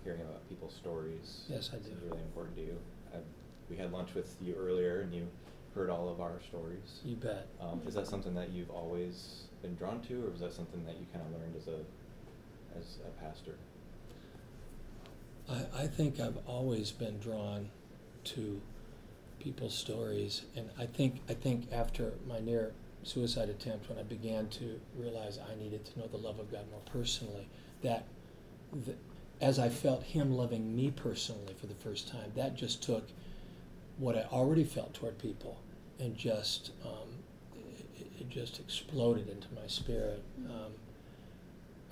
hearing 0.03 0.21
about 0.21 0.47
people's 0.49 0.75
stories. 0.75 1.45
Yes, 1.49 1.71
I 1.73 1.77
do. 1.77 1.91
is 1.91 2.03
really 2.03 2.23
important 2.23 2.57
to 2.57 2.63
you. 2.63 2.79
I, 3.13 3.19
we 3.71 3.77
had 3.77 3.93
lunch 3.93 4.15
with 4.15 4.37
you 4.41 4.55
earlier, 4.55 5.01
and 5.01 5.15
you 5.15 5.27
heard 5.75 5.91
all 5.91 6.09
of 6.09 6.21
our 6.21 6.41
stories. 6.49 7.01
You 7.05 7.17
bet. 7.17 7.49
Um, 7.61 7.81
is 7.87 7.95
that 7.95 8.07
something 8.07 8.35
that 8.35 8.51
you've 8.51 8.71
always 8.71 9.45
been 9.63 9.75
drawn 9.75 10.01
to, 10.03 10.27
or 10.27 10.31
was 10.31 10.41
that 10.41 10.53
something 10.53 10.85
that 10.85 10.97
you 10.97 11.07
kind 11.13 11.25
of 11.27 11.41
learned 11.41 11.57
as 11.57 11.69
a 11.69 11.81
as 12.79 12.99
a 13.07 13.25
pastor? 13.25 13.55
I, 15.49 15.83
I 15.85 15.87
think 15.87 16.21
I've 16.21 16.39
always 16.47 16.91
been 16.91 17.19
drawn 17.19 17.71
to 18.25 18.61
people's 19.41 19.77
stories, 19.77 20.43
and 20.57 20.71
I 20.79 20.87
think 20.87 21.21
I 21.29 21.35
think 21.35 21.73
after 21.73 22.15
my 22.27 22.41
near 22.41 22.73
suicide 23.05 23.49
attempt, 23.49 23.89
when 23.89 23.99
I 23.99 24.03
began 24.03 24.49
to 24.49 24.81
realize 24.97 25.39
I 25.39 25.55
needed 25.63 25.85
to 25.87 25.99
know 25.99 26.07
the 26.07 26.17
love 26.17 26.39
of 26.39 26.51
God 26.51 26.71
more 26.71 26.81
personally, 26.93 27.47
that, 27.83 28.07
as 29.41 29.59
I 29.59 29.69
felt 29.69 30.03
Him 30.03 30.33
loving 30.33 30.75
me 30.75 30.91
personally 30.91 31.55
for 31.61 31.67
the 31.67 31.75
first 31.75 32.09
time, 32.09 32.33
that 32.35 32.57
just 32.57 32.83
took 32.83 33.09
what 33.99 34.17
I 34.17 34.23
already 34.33 34.65
felt 34.65 34.95
toward 34.95 35.19
people 35.19 35.61
and 36.01 36.17
just 36.17 36.73
um, 36.85 37.09
it, 37.97 38.07
it 38.21 38.29
just 38.29 38.59
exploded 38.59 39.29
into 39.29 39.47
my 39.55 39.67
spirit. 39.67 40.23
Um, 40.47 40.73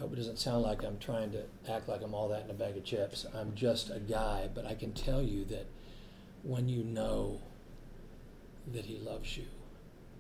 hope 0.01 0.13
it 0.13 0.17
doesn't 0.17 0.39
sound 0.39 0.63
like 0.63 0.83
I'm 0.83 0.99
trying 0.99 1.31
to 1.33 1.45
act 1.71 1.89
like 1.89 2.03
I'm 2.03 2.15
all 2.15 2.29
that 2.29 2.45
in 2.45 2.51
a 2.51 2.55
bag 2.55 2.77
of 2.77 2.85
chips. 2.85 3.25
I'm 3.35 3.55
just 3.55 3.91
a 3.91 4.01
guy, 4.01 4.49
but 4.53 4.67
I 4.67 4.75
can 4.75 4.93
tell 4.93 5.23
you 5.23 5.45
that 5.47 5.67
when 6.43 6.69
you 6.69 6.83
know 6.83 7.41
that 8.73 8.85
he 8.85 8.99
loves 8.99 9.37
you 9.37 9.45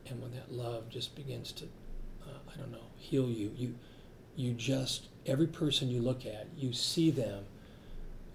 and 0.08 0.20
when 0.20 0.32
that 0.32 0.52
love 0.52 0.88
just 0.88 1.14
begins 1.14 1.52
to, 1.52 1.64
uh, 2.24 2.38
I 2.52 2.58
don't 2.58 2.72
know, 2.72 2.90
heal 2.96 3.28
you, 3.28 3.52
you, 3.56 3.74
you 4.36 4.52
just 4.52 5.08
every 5.26 5.46
person 5.46 5.88
you 5.88 6.00
look 6.00 6.26
at, 6.26 6.48
you 6.56 6.72
see 6.72 7.10
them 7.10 7.44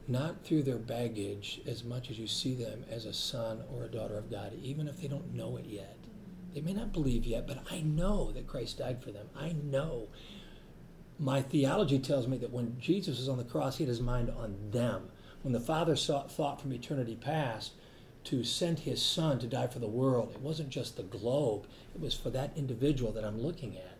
not 0.07 0.43
through 0.43 0.63
their 0.63 0.77
baggage 0.77 1.61
as 1.67 1.83
much 1.83 2.09
as 2.09 2.17
you 2.17 2.27
see 2.27 2.55
them 2.55 2.85
as 2.89 3.05
a 3.05 3.13
son 3.13 3.61
or 3.73 3.83
a 3.83 3.89
daughter 3.89 4.17
of 4.17 4.31
God, 4.31 4.53
even 4.61 4.87
if 4.87 5.01
they 5.01 5.07
don't 5.07 5.33
know 5.33 5.57
it 5.57 5.65
yet. 5.65 5.97
They 6.53 6.61
may 6.61 6.73
not 6.73 6.93
believe 6.93 7.25
yet, 7.25 7.45
but 7.45 7.63
I 7.69 7.81
know 7.81 8.31
that 8.31 8.47
Christ 8.47 8.79
died 8.79 9.03
for 9.03 9.11
them. 9.11 9.27
I 9.35 9.51
know. 9.51 10.07
My 11.19 11.41
theology 11.41 11.99
tells 11.99 12.27
me 12.27 12.37
that 12.37 12.51
when 12.51 12.79
Jesus 12.79 13.17
was 13.17 13.27
on 13.27 13.37
the 13.37 13.43
cross, 13.43 13.77
he 13.77 13.83
had 13.83 13.89
his 13.89 14.01
mind 14.01 14.29
on 14.29 14.55
them. 14.71 15.09
When 15.41 15.53
the 15.53 15.59
Father 15.59 15.95
saw, 15.95 16.23
thought 16.23 16.61
from 16.61 16.73
eternity 16.73 17.15
past 17.15 17.73
to 18.27 18.43
send 18.43 18.79
his 18.79 19.01
Son 19.01 19.39
to 19.39 19.47
die 19.47 19.67
for 19.67 19.79
the 19.79 19.87
world, 19.87 20.31
it 20.33 20.41
wasn't 20.41 20.69
just 20.69 20.97
the 20.97 21.03
globe, 21.03 21.65
it 21.95 22.01
was 22.01 22.13
for 22.13 22.29
that 22.31 22.51
individual 22.57 23.13
that 23.13 23.23
I'm 23.23 23.41
looking 23.41 23.77
at. 23.77 23.97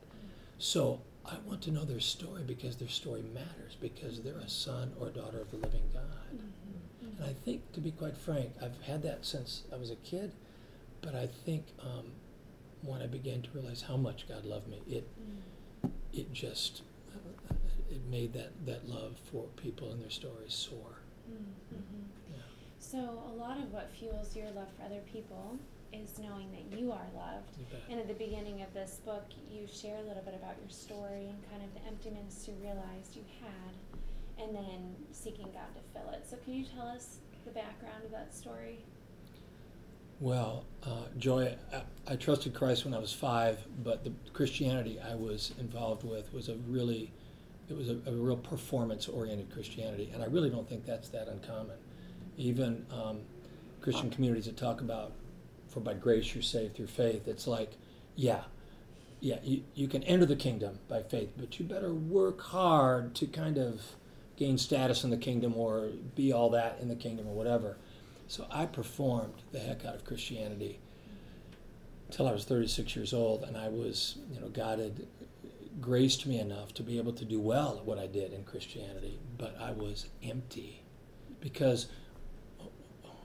So 0.58 1.00
I 1.26 1.36
want 1.46 1.62
to 1.62 1.72
know 1.72 1.86
their 1.86 2.02
story 2.02 2.44
because 2.46 2.76
their 2.76 2.90
story 2.90 3.24
matters, 3.34 3.78
because 3.80 4.22
they're 4.22 4.38
a 4.40 4.50
son 4.50 4.92
or 5.00 5.08
a 5.08 5.12
daughter 5.12 5.40
of 5.40 5.52
the 5.52 5.58
living 5.58 5.90
God. 5.94 6.36
Mm-hmm. 6.36 7.24
And 7.24 7.30
I 7.30 7.34
think, 7.46 7.72
to 7.72 7.80
be 7.80 7.92
quite 7.92 8.18
frank, 8.18 8.52
I've 8.62 8.82
had 8.82 9.02
that 9.04 9.26
since 9.26 9.64
I 9.74 9.78
was 9.78 9.92
a 9.92 9.96
kid, 9.96 10.34
but 11.02 11.16
I 11.16 11.28
think 11.28 11.66
um, 11.80 12.12
when 12.82 13.02
I 13.02 13.08
began 13.08 13.42
to 13.44 13.50
realize 13.54 13.82
how 13.82 13.96
much 13.96 14.28
God 14.28 14.44
loved 14.44 14.68
me, 14.68 14.82
it 14.90 15.08
mm. 15.18 15.92
it 16.12 16.34
just 16.34 16.82
uh, 17.14 17.54
it 17.90 18.02
made 18.10 18.34
that, 18.34 18.66
that 18.66 18.90
love 18.90 19.16
for 19.32 19.46
people 19.56 19.92
and 19.92 20.02
their 20.02 20.10
stories 20.10 20.54
soar. 20.54 21.00
Mm-hmm. 21.32 22.07
So 22.80 22.98
a 22.98 23.36
lot 23.36 23.58
of 23.58 23.72
what 23.74 23.92
fuels 23.92 24.36
your 24.36 24.50
love 24.52 24.68
for 24.78 24.86
other 24.86 25.02
people 25.12 25.58
is 25.94 26.20
knowing 26.20 26.52
that 26.52 26.78
you 26.78 26.92
are 26.92 27.08
loved. 27.16 27.58
And 27.90 28.00
at 28.00 28.08
the 28.08 28.14
beginning 28.14 28.62
of 28.62 28.74
this 28.74 29.00
book, 29.06 29.26
you 29.52 29.68
share 29.68 29.98
a 29.98 30.04
little 30.08 30.24
bit 30.24 30.36
about 30.36 30.56
your 30.62 30.70
story 30.70 31.28
and 31.28 31.38
kind 31.50 31.64
of 31.64 31.74
the 31.74 31.88
emptiness 31.88 32.48
you 32.48 32.54
realized 32.62 33.16
you 33.16 33.24
had, 33.42 34.44
and 34.44 34.56
then 34.56 34.96
seeking 35.12 35.46
God 35.46 35.74
to 35.76 36.00
fill 36.00 36.12
it. 36.14 36.26
So, 36.30 36.38
can 36.44 36.54
you 36.54 36.66
tell 36.66 36.88
us 36.88 37.18
the 37.46 37.52
background 37.52 38.04
of 38.06 38.12
that 38.12 38.36
story? 38.36 38.80
Well, 40.20 40.66
uh, 40.84 41.06
Joy, 41.18 41.56
I, 41.72 41.82
I, 42.08 42.16
trusted 42.16 42.54
Christ 42.56 42.86
when 42.86 42.94
I 42.94 42.98
was 42.98 43.14
five, 43.14 43.60
but 43.84 44.04
the 44.04 44.12
Christianity 44.34 45.00
I 45.00 45.14
was 45.14 45.54
involved 45.60 46.04
with 46.04 46.34
was 46.34 46.50
a 46.50 46.56
really, 46.68 47.12
it 47.70 47.78
was 47.78 47.90
a, 47.90 48.00
a 48.08 48.12
real 48.12 48.38
performance-oriented 48.38 49.52
Christianity, 49.52 50.10
and 50.14 50.24
I 50.24 50.26
really 50.26 50.50
don't 50.50 50.68
think 50.68 50.88
that's 50.88 51.10
that 51.10 51.28
uncommon. 51.28 51.78
Even 52.38 52.86
um, 52.92 53.20
Christian 53.82 54.10
communities 54.10 54.46
that 54.46 54.58
talk 54.58 54.82
about 54.82 55.14
for 55.68 55.80
by 55.80 55.94
grace 55.94 56.34
you're 56.34 56.42
saved 56.42 56.76
through 56.76 56.88
faith. 56.88 57.28
It's 57.28 57.48
like, 57.48 57.74
yeah, 58.16 58.44
yeah, 59.20 59.38
you, 59.44 59.64
you 59.74 59.88
can 59.88 60.04
enter 60.04 60.26
the 60.26 60.36
kingdom 60.36 60.80
by 60.88 61.04
faith, 61.04 61.32
but 61.38 61.60
you 61.60 61.66
better 61.66 61.94
work 61.94 62.42
hard 62.42 63.16
to 63.16 63.26
kind 63.28 63.58
of 63.58 63.82
gain 64.36 64.58
status 64.58 65.04
in 65.04 65.10
the 65.10 65.18
kingdom 65.18 65.56
or 65.56 65.90
be 66.16 66.32
all 66.32 66.50
that 66.52 66.80
in 66.82 66.88
the 66.88 66.96
kingdom 66.96 67.28
or 67.28 67.34
whatever. 67.34 67.78
So 68.28 68.46
I 68.52 68.66
performed 68.66 69.34
the 69.52 69.60
heck 69.60 69.86
out 69.86 69.96
of 69.96 70.06
Christianity 70.06 70.80
until 72.08 72.28
I 72.28 72.32
was 72.32 72.46
36 72.46 72.96
years 72.96 73.14
old, 73.14 73.44
and 73.44 73.58
I 73.58 73.68
was, 73.68 74.18
you 74.32 74.40
know, 74.40 74.48
God 74.48 74.80
had 74.80 75.08
graced 75.82 76.26
me 76.26 76.40
enough 76.40 76.74
to 76.76 76.84
be 76.84 76.98
able 76.98 77.14
to 77.14 77.26
do 77.26 77.40
well 77.40 77.78
at 77.78 77.86
what 77.86 77.98
I 77.98 78.08
did 78.08 78.34
in 78.34 78.44
Christianity, 78.44 79.20
but 79.38 79.58
I 79.60 79.72
was 79.72 80.08
empty 80.24 80.82
because 81.42 81.88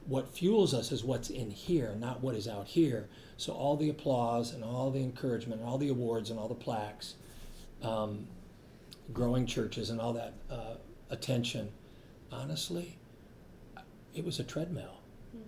what 0.07 0.35
fuels 0.35 0.75
us 0.75 0.93
is 0.93 1.05
what's 1.05 1.31
in 1.31 1.51
here, 1.51 1.95
not 1.99 2.21
what 2.23 2.35
is 2.35 2.49
out 2.49 2.67
here. 2.67 3.09
So 3.37 3.53
all 3.53 3.77
the 3.77 3.89
applause 3.89 4.53
and 4.53 4.65
all 4.65 4.91
the 4.91 5.03
encouragement 5.03 5.61
and 5.61 5.69
all 5.69 5.79
the 5.79 5.89
awards 5.89 6.31
and 6.31 6.39
all 6.39 6.49
the 6.49 6.55
plaques, 6.55 7.15
um, 7.83 8.27
growing 9.13 9.47
churches 9.47 9.91
and 9.91 10.01
all 10.01 10.13
that 10.15 10.35
uh, 10.51 10.75
attention, 11.11 11.71
honestly, 12.31 12.99
it 14.15 14.25
was 14.25 14.39
a 14.39 14.45
treadmill. 14.45 15.01
Mm. 15.37 15.41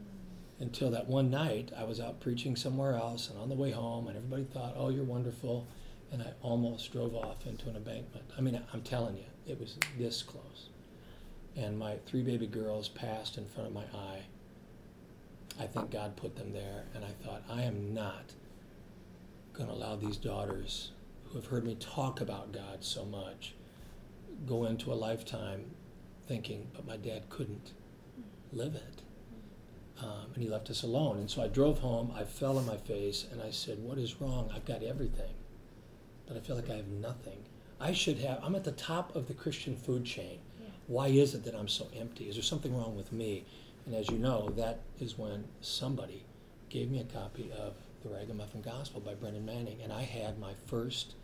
Until 0.61 0.91
that 0.91 1.07
one 1.07 1.31
night, 1.31 1.73
I 1.77 1.85
was 1.85 2.01
out 2.01 2.21
preaching 2.21 2.57
somewhere 2.57 2.95
else 2.95 3.29
and 3.29 3.39
on 3.39 3.49
the 3.49 3.55
way 3.55 3.71
home, 3.71 4.09
and 4.09 4.17
everybody 4.17 4.45
thought, 4.45 4.75
oh, 4.77 4.89
you're 4.89 5.05
wonderful. 5.05 5.67
And 6.13 6.23
I 6.23 6.33
almost 6.43 6.93
drove 6.93 7.15
off 7.17 7.45
into 7.47 7.69
an 7.69 7.77
embankment. 7.77 8.25
I 8.39 8.41
mean, 8.41 8.61
I'm 8.73 8.83
telling 8.83 9.17
you, 9.17 9.25
it 9.47 9.59
was 9.59 9.79
this 9.99 10.23
close. 10.23 10.69
And 11.57 11.77
my 11.79 11.97
three 12.07 12.23
baby 12.23 12.47
girls 12.47 12.89
passed 12.89 13.37
in 13.37 13.47
front 13.47 13.69
of 13.69 13.75
my 13.75 13.85
eye 13.93 14.23
I 15.59 15.67
think 15.67 15.91
God 15.91 16.17
put 16.17 16.37
them 16.37 16.53
there, 16.53 16.85
and 16.95 17.05
I 17.05 17.11
thought, 17.25 17.43
I 17.49 17.63
am 17.63 17.95
not 17.95 18.33
going 19.53 19.69
to 19.69 19.75
allow 19.75 19.95
these 19.97 20.17
daughters 20.17 20.91
who 21.27 21.37
have 21.37 21.47
heard 21.47 21.65
me 21.65 21.77
talk 21.77 22.21
about 22.21 22.53
God 22.53 22.83
so 22.83 23.05
much 23.05 23.55
go 24.47 24.65
into 24.65 24.93
a 24.93 24.95
lifetime 24.95 25.71
thinking, 26.27 26.67
but 26.75 26.87
my 26.87 26.97
dad 26.97 27.29
couldn't 27.29 27.73
live 28.53 28.75
it. 28.75 29.03
Um, 30.01 30.33
and 30.35 30.43
he 30.43 30.49
left 30.49 30.71
us 30.71 30.83
alone. 30.83 31.19
And 31.19 31.31
so 31.31 31.43
I 31.43 31.47
drove 31.47 31.79
home, 31.79 32.13
I 32.17 32.25
fell 32.25 32.59
on 32.59 32.67
my 32.67 32.77
face, 32.77 33.27
and 33.31 33.41
I 33.41 33.51
said, 33.51 33.79
What 33.79 33.97
is 33.97 34.21
wrong? 34.21 34.51
I've 34.55 34.65
got 34.65 34.83
everything, 34.83 35.35
but 36.27 36.37
I 36.37 36.41
feel 36.41 36.57
like 36.57 36.71
I 36.71 36.77
have 36.77 36.89
nothing. 36.89 37.39
I 37.81 37.93
should 37.93 38.19
have, 38.19 38.41
I'm 38.43 38.57
at 38.57 38.65
the 38.65 38.73
top 38.73 39.15
of 39.15 39.29
the 39.29 39.35
Christian 39.35 39.77
food 39.77 40.05
chain. 40.05 40.39
Yeah. 40.61 40.71
Why 40.89 41.09
is 41.09 41.35
it 41.35 41.45
that 41.45 41.55
I'm 41.55 41.69
so 41.69 41.89
empty? 41.97 42.29
Is 42.29 42.35
there 42.35 42.43
something 42.43 42.77
wrong 42.77 42.97
with 42.97 43.13
me? 43.13 43.45
And 43.87 43.95
as 43.95 44.09
you 44.11 44.19
know, 44.19 44.51
that 44.57 44.81
is 44.99 45.19
when 45.19 45.45
somebody 45.61 46.25
gave 46.71 46.91
me 46.91 47.01
a 47.01 47.05
copy 47.05 47.51
of 47.53 47.75
The 48.03 48.09
Ragamuffin 48.09 48.63
Gospel 48.63 49.01
by 49.01 49.15
Brennan 49.15 49.45
Manning. 49.45 49.81
And 49.83 49.93
I 49.93 50.03
had 50.03 50.39
my 50.39 50.53
first, 50.67 51.15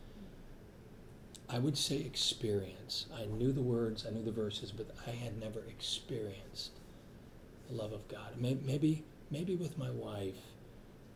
I 1.49 1.59
would 1.59 1.79
say, 1.79 1.97
experience. 1.97 3.07
I 3.17 3.25
knew 3.25 3.53
the 3.53 3.63
words, 3.63 4.07
I 4.07 4.11
knew 4.11 4.23
the 4.23 4.31
verses, 4.31 4.73
but 4.73 4.91
I 5.07 5.11
had 5.11 5.41
never 5.41 5.61
experienced 5.69 6.73
the 7.69 7.77
love 7.77 7.93
of 7.93 8.07
God. 8.09 8.37
Maybe, 8.39 9.05
maybe 9.31 9.57
with 9.57 9.79
my 9.79 9.91
wife 9.91 10.37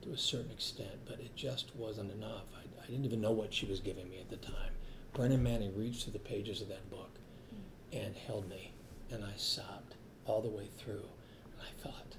to 0.02 0.12
a 0.12 0.18
certain 0.18 0.50
extent, 0.50 0.98
but 1.06 1.20
it 1.20 1.34
just 1.36 1.74
wasn't 1.76 2.12
enough. 2.12 2.44
I, 2.56 2.82
I 2.82 2.86
didn't 2.86 3.04
even 3.04 3.20
know 3.20 3.32
what 3.32 3.52
she 3.52 3.66
was 3.66 3.80
giving 3.80 4.08
me 4.08 4.18
at 4.18 4.30
the 4.30 4.36
time. 4.36 4.72
Brennan 5.12 5.42
Manning 5.42 5.76
reached 5.78 6.04
through 6.04 6.14
the 6.14 6.18
pages 6.18 6.60
of 6.60 6.68
that 6.68 6.90
book 6.90 7.18
mm. 7.54 8.04
and 8.04 8.16
held 8.16 8.48
me, 8.48 8.72
and 9.10 9.24
I 9.24 9.32
sobbed 9.36 9.94
all 10.26 10.42
the 10.42 10.48
way 10.48 10.68
through. 10.76 11.04
I 11.64 11.82
thought, 11.82 12.16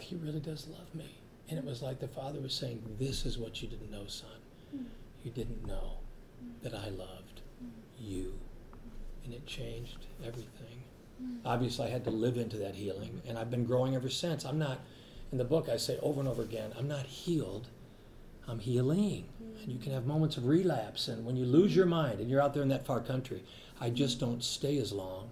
he 0.00 0.16
really 0.16 0.40
does 0.40 0.66
love 0.68 0.94
me. 0.94 1.20
And 1.48 1.58
it 1.58 1.64
was 1.64 1.82
like 1.82 2.00
the 2.00 2.08
Father 2.08 2.40
was 2.40 2.54
saying, 2.54 2.82
This 2.98 3.26
is 3.26 3.38
what 3.38 3.60
you 3.60 3.68
didn't 3.68 3.90
know, 3.90 4.06
son. 4.06 4.30
Mm. 4.74 4.84
You 5.24 5.30
didn't 5.30 5.66
know 5.66 5.98
mm. 6.42 6.62
that 6.62 6.74
I 6.74 6.88
loved 6.88 7.42
mm. 7.62 7.70
you. 7.98 8.34
And 9.24 9.34
it 9.34 9.46
changed 9.46 10.06
everything. 10.24 10.84
Mm. 11.22 11.38
Obviously, 11.44 11.86
I 11.86 11.90
had 11.90 12.04
to 12.04 12.10
live 12.10 12.36
into 12.36 12.56
that 12.58 12.74
healing, 12.74 13.20
and 13.26 13.36
I've 13.36 13.50
been 13.50 13.64
growing 13.64 13.94
ever 13.94 14.08
since. 14.08 14.44
I'm 14.44 14.58
not, 14.58 14.80
in 15.32 15.38
the 15.38 15.44
book, 15.44 15.68
I 15.68 15.76
say 15.76 15.98
over 16.02 16.20
and 16.20 16.28
over 16.28 16.42
again, 16.42 16.72
I'm 16.78 16.88
not 16.88 17.06
healed, 17.06 17.68
I'm 18.48 18.60
healing. 18.60 19.26
And 19.62 19.70
you 19.70 19.78
can 19.78 19.92
have 19.92 20.06
moments 20.06 20.36
of 20.36 20.46
relapse, 20.46 21.08
and 21.08 21.26
when 21.26 21.36
you 21.36 21.44
lose 21.44 21.76
your 21.76 21.86
mind 21.86 22.20
and 22.20 22.30
you're 22.30 22.40
out 22.40 22.54
there 22.54 22.62
in 22.62 22.68
that 22.70 22.86
far 22.86 23.00
country, 23.00 23.44
I 23.80 23.90
just 23.90 24.18
don't 24.18 24.42
stay 24.42 24.78
as 24.78 24.92
long 24.92 25.30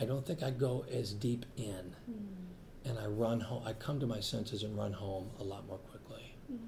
I 0.00 0.06
don't 0.06 0.24
think 0.26 0.42
I 0.42 0.50
go 0.50 0.86
as 0.90 1.12
deep 1.12 1.44
in, 1.58 1.94
mm. 2.10 2.88
and 2.88 2.98
I 2.98 3.06
run 3.06 3.38
home. 3.38 3.62
I 3.66 3.74
come 3.74 4.00
to 4.00 4.06
my 4.06 4.20
senses 4.20 4.62
and 4.62 4.76
run 4.76 4.94
home 4.94 5.30
a 5.38 5.44
lot 5.44 5.66
more 5.68 5.76
quickly. 5.76 6.34
Mm. 6.50 6.58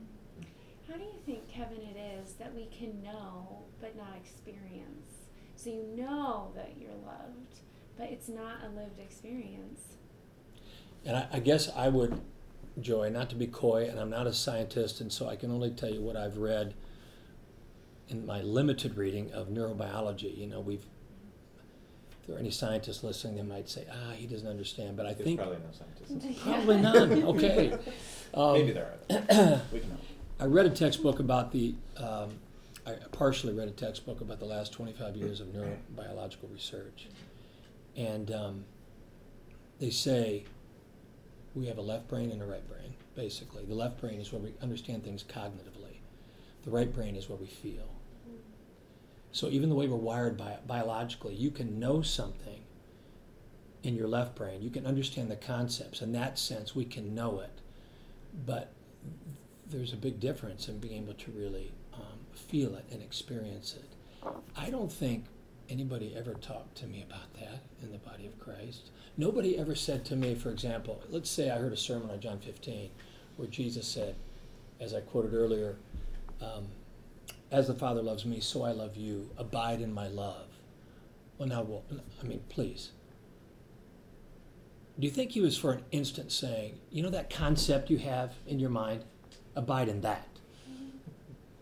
How 0.87 0.99
do 0.99 1.05
you 1.05 1.19
think, 1.25 1.49
Kevin, 1.49 1.79
it 1.79 1.97
is 1.99 2.35
that 2.35 2.55
we 2.55 2.67
can 2.67 3.03
know 3.03 3.65
but 3.81 3.97
not 3.97 4.15
experience? 4.23 5.09
So 5.57 5.71
you 5.71 5.87
know 5.97 6.53
that 6.55 6.75
you're 6.79 6.91
loved, 7.07 7.61
but 7.97 8.09
it's 8.11 8.29
not 8.29 8.57
a 8.65 8.69
lived 8.77 9.01
experience. 9.01 9.81
And 11.07 11.17
I, 11.17 11.29
I 11.33 11.41
guess 11.41 11.71
I 11.75 11.89
would, 11.89 12.21
Joy, 12.81 13.09
not 13.09 13.31
to 13.31 13.37
be 13.37 13.47
coy, 13.47 13.89
and 13.89 13.99
I'm 13.99 14.11
not 14.11 14.27
a 14.27 14.35
scientist, 14.35 15.01
and 15.01 15.11
so 15.11 15.29
I 15.29 15.37
can 15.37 15.51
only 15.51 15.71
tell 15.71 15.91
you 15.91 16.03
what 16.03 16.17
I've 16.17 16.37
read 16.37 16.75
in 18.09 18.27
my 18.27 18.43
limited 18.43 18.99
reading 18.99 19.33
of 19.33 19.49
neurobiology. 19.49 20.37
You 20.37 20.49
know, 20.49 20.61
we've 20.61 20.85
if 22.23 22.29
there 22.29 22.37
are 22.37 22.38
any 22.38 22.50
scientists 22.50 23.02
listening, 23.02 23.35
they 23.37 23.43
might 23.43 23.69
say, 23.69 23.85
ah, 23.91 24.12
he 24.12 24.26
doesn't 24.26 24.47
understand. 24.47 24.97
But 24.97 25.07
I 25.07 25.12
There's 25.12 25.25
think. 25.25 25.41
probably 25.41 25.59
no 25.59 25.73
scientists. 25.73 26.43
Probably 26.43 26.81
none. 26.81 27.23
Okay. 27.26 27.73
Um, 28.35 28.52
Maybe 28.55 28.73
there 28.73 28.95
are. 29.11 29.61
we 29.73 29.81
can 29.81 29.91
know. 29.91 29.97
I 30.38 30.45
read 30.47 30.67
a 30.67 30.71
textbook 30.71 31.19
about 31.19 31.52
the. 31.52 31.75
Um, 31.97 32.31
I 32.87 32.93
partially 33.12 33.52
read 33.52 33.69
a 33.69 33.73
textbook 33.73 34.21
about 34.21 34.38
the 34.41 34.45
last 34.45 34.73
25 34.73 35.17
years 35.17 35.41
of 35.41 35.49
neurobiological 35.49 36.52
research. 36.52 37.09
And 37.97 38.31
um, 38.33 38.64
they 39.79 39.91
say 39.91 40.45
we 41.55 41.67
have 41.67 41.79
a 41.79 41.83
left 41.83 42.09
brain 42.09 42.31
and 42.31 42.43
a 42.43 42.45
right 42.45 42.67
brain, 42.69 42.95
basically. 43.14 43.64
The 43.64 43.75
left 43.75 44.00
brain 44.00 44.21
is 44.21 44.33
where 44.33 44.41
we 44.41 44.55
understand 44.62 45.05
things 45.05 45.23
cognitively, 45.23 45.99
the 46.64 46.71
right 46.71 46.93
brain 46.93 47.14
is 47.14 47.29
where 47.29 47.38
we 47.38 47.47
feel. 47.47 47.88
So 49.33 49.49
even 49.49 49.71
the 49.71 49.75
way 49.75 49.89
we're 49.89 49.97
wired 49.97 50.37
bi- 50.37 50.59
biologically, 50.67 51.35
you 51.35 51.51
can 51.51 51.81
know 51.81 52.03
something 52.03 52.61
in 53.83 53.97
your 53.97 54.07
left 54.07 54.35
brain. 54.35 54.62
You 54.62 54.71
can 54.71 54.87
understand 54.87 55.31
the 55.31 55.37
concepts. 55.37 56.03
In 56.03 56.12
that 56.12 56.39
sense, 56.39 56.75
we 56.75 56.85
can 56.85 57.15
know 57.15 57.41
it. 57.41 57.61
But 58.47 58.73
there's 59.67 59.93
a 59.93 59.97
big 59.97 60.21
difference 60.21 60.69
in 60.69 60.79
being 60.79 61.03
able 61.03 61.15
to 61.15 61.31
really 61.33 61.73
um, 61.95 62.19
feel 62.35 62.75
it 62.75 62.85
and 62.93 63.03
experience 63.03 63.75
it. 63.75 64.29
I 64.57 64.71
don't 64.71 64.93
think 64.93 65.25
anybody 65.69 66.15
ever 66.17 66.35
talked 66.35 66.77
to 66.77 66.87
me 66.87 67.03
about 67.03 67.33
that 67.35 67.61
in 67.83 67.91
the 67.91 67.99
body 67.99 68.27
of 68.27 68.39
Christ. 68.39 68.91
Nobody 69.17 69.59
ever 69.59 69.75
said 69.75 70.05
to 70.07 70.17
me, 70.17 70.35
for 70.35 70.51
example, 70.51 71.03
let's 71.09 71.31
say 71.31 71.51
I 71.51 71.59
heard 71.59 71.73
a 71.73 71.77
sermon 71.77 72.11
on 72.11 72.21
John 72.21 72.39
15 72.39 72.91
where 73.37 73.49
Jesus 73.49 73.87
said, 73.87 74.15
as 74.81 74.95
I 74.95 75.01
quoted 75.01 75.35
earlier, 75.35 75.77
um, 76.41 76.67
as 77.53 77.67
the 77.67 77.75
Father 77.75 78.03
loves 78.03 78.25
me, 78.25 78.41
so 78.41 78.63
I 78.63 78.73
love 78.73 78.97
you. 78.97 79.31
Abide 79.37 79.83
in 79.83 79.93
my 79.93 80.09
love. 80.09 80.47
Well, 81.37 81.49
now, 81.49 81.63
well, 81.63 81.85
I 82.23 82.27
mean, 82.27 82.41
please. 82.49 82.93
Do 84.99 85.07
you 85.07 85.13
think 85.13 85.33
he 85.33 85.41
was 85.41 85.57
for 85.57 85.73
an 85.73 85.85
instant 85.91 86.33
saying, 86.33 86.79
you 86.91 87.03
know 87.03 87.11
that 87.11 87.31
concept 87.31 87.91
you 87.91 87.99
have 87.99 88.35
in 88.47 88.59
your 88.59 88.71
mind? 88.71 89.05
Abide 89.55 89.89
in 89.89 90.01
that. 90.01 90.29
Mm-hmm. 90.71 90.89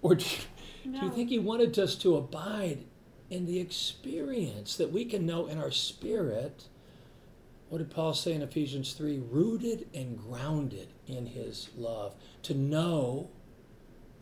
Or 0.02 0.14
do 0.14 0.24
you, 0.24 0.92
No. 0.92 1.00
do 1.00 1.06
you 1.06 1.12
think 1.12 1.28
he 1.28 1.38
wanted 1.38 1.76
us 1.78 1.96
to 1.96 2.16
abide 2.16 2.84
in 3.28 3.46
the 3.46 3.58
experience 3.60 4.76
that 4.76 4.92
we 4.92 5.04
can 5.04 5.26
know 5.26 5.46
in 5.46 5.58
our 5.58 5.70
spirit? 5.70 6.64
What 7.68 7.78
did 7.78 7.90
Paul 7.90 8.14
say 8.14 8.32
in 8.32 8.42
Ephesians 8.42 8.92
3? 8.92 9.20
Rooted 9.30 9.88
and 9.94 10.18
grounded 10.18 10.88
in 11.06 11.26
his 11.26 11.68
love. 11.76 12.14
To 12.44 12.54
know, 12.54 13.30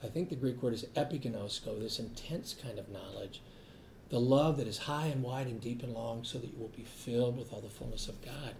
I 0.02 0.07
think 0.07 0.28
the 0.28 0.37
Greek 0.37 0.62
word 0.62 0.75
is 0.75 0.85
epiginosko, 0.95 1.81
this 1.81 1.99
intense 1.99 2.55
kind 2.55 2.78
of 2.78 2.88
knowledge, 2.88 3.43
the 4.11 4.21
love 4.21 4.57
that 4.59 4.69
is 4.69 4.78
high 4.78 5.07
and 5.07 5.23
wide 5.23 5.47
and 5.47 5.61
deep 5.61 5.83
and 5.83 5.93
long, 5.93 6.25
so 6.25 6.38
that 6.38 6.52
you 6.52 6.59
will 6.59 6.69
be 6.69 6.85
filled 6.85 7.37
with 7.37 7.52
all 7.52 7.61
the 7.61 7.69
fullness 7.69 8.09
of 8.09 8.23
God. 8.25 8.55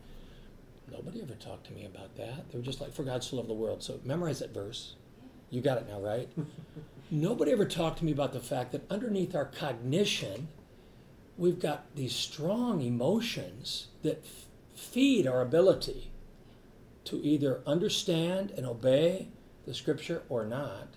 Nobody 0.90 1.23
ever 1.23 1.35
talked 1.35 1.66
to 1.66 1.73
me 1.73 1.85
about 1.85 2.16
that. 2.16 2.50
They 2.50 2.59
were 2.59 2.64
just 2.64 2.80
like, 2.80 2.92
for 2.92 3.02
God 3.02 3.23
so 3.23 3.37
loved 3.37 3.49
the 3.49 3.54
world. 3.54 3.83
So 3.83 4.00
memorize 4.04 4.40
that 4.40 4.54
verse. 4.54 4.95
You 5.50 5.61
got 5.61 5.78
it 5.78 5.88
now, 5.88 6.00
right? 6.00 6.28
Nobody 7.11 7.52
ever 7.52 7.64
talked 7.64 7.99
to 7.99 8.04
me 8.04 8.12
about 8.12 8.33
the 8.33 8.40
fact 8.40 8.73
that 8.73 8.90
underneath 8.90 9.35
our 9.35 9.47
cognition, 9.47 10.49
we've 11.37 11.61
got 11.61 11.95
these 11.95 12.14
strong 12.14 12.80
emotions 12.83 13.88
that 14.02 14.25
f- 14.25 14.47
feed 14.75 15.26
our 15.26 15.40
ability 15.40 16.11
to 17.04 17.25
either 17.25 17.62
understand 17.66 18.52
and 18.57 18.66
obey 18.66 19.28
the 19.64 19.73
scripture 19.73 20.23
or 20.28 20.45
not. 20.45 20.88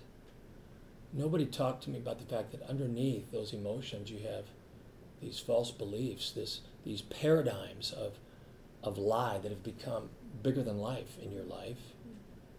Nobody 1.12 1.44
talked 1.44 1.84
to 1.84 1.90
me 1.90 1.98
about 1.98 2.18
the 2.18 2.34
fact 2.34 2.52
that 2.52 2.62
underneath 2.62 3.30
those 3.30 3.52
emotions 3.52 4.10
you 4.10 4.18
have 4.20 4.44
these 5.20 5.38
false 5.38 5.70
beliefs, 5.70 6.32
this 6.32 6.60
these 6.84 7.02
paradigms 7.02 7.92
of 7.92 8.18
of 8.82 8.98
lie 8.98 9.38
that 9.38 9.50
have 9.50 9.62
become 9.62 10.08
bigger 10.42 10.62
than 10.62 10.78
life 10.78 11.16
in 11.22 11.30
your 11.32 11.44
life. 11.44 11.94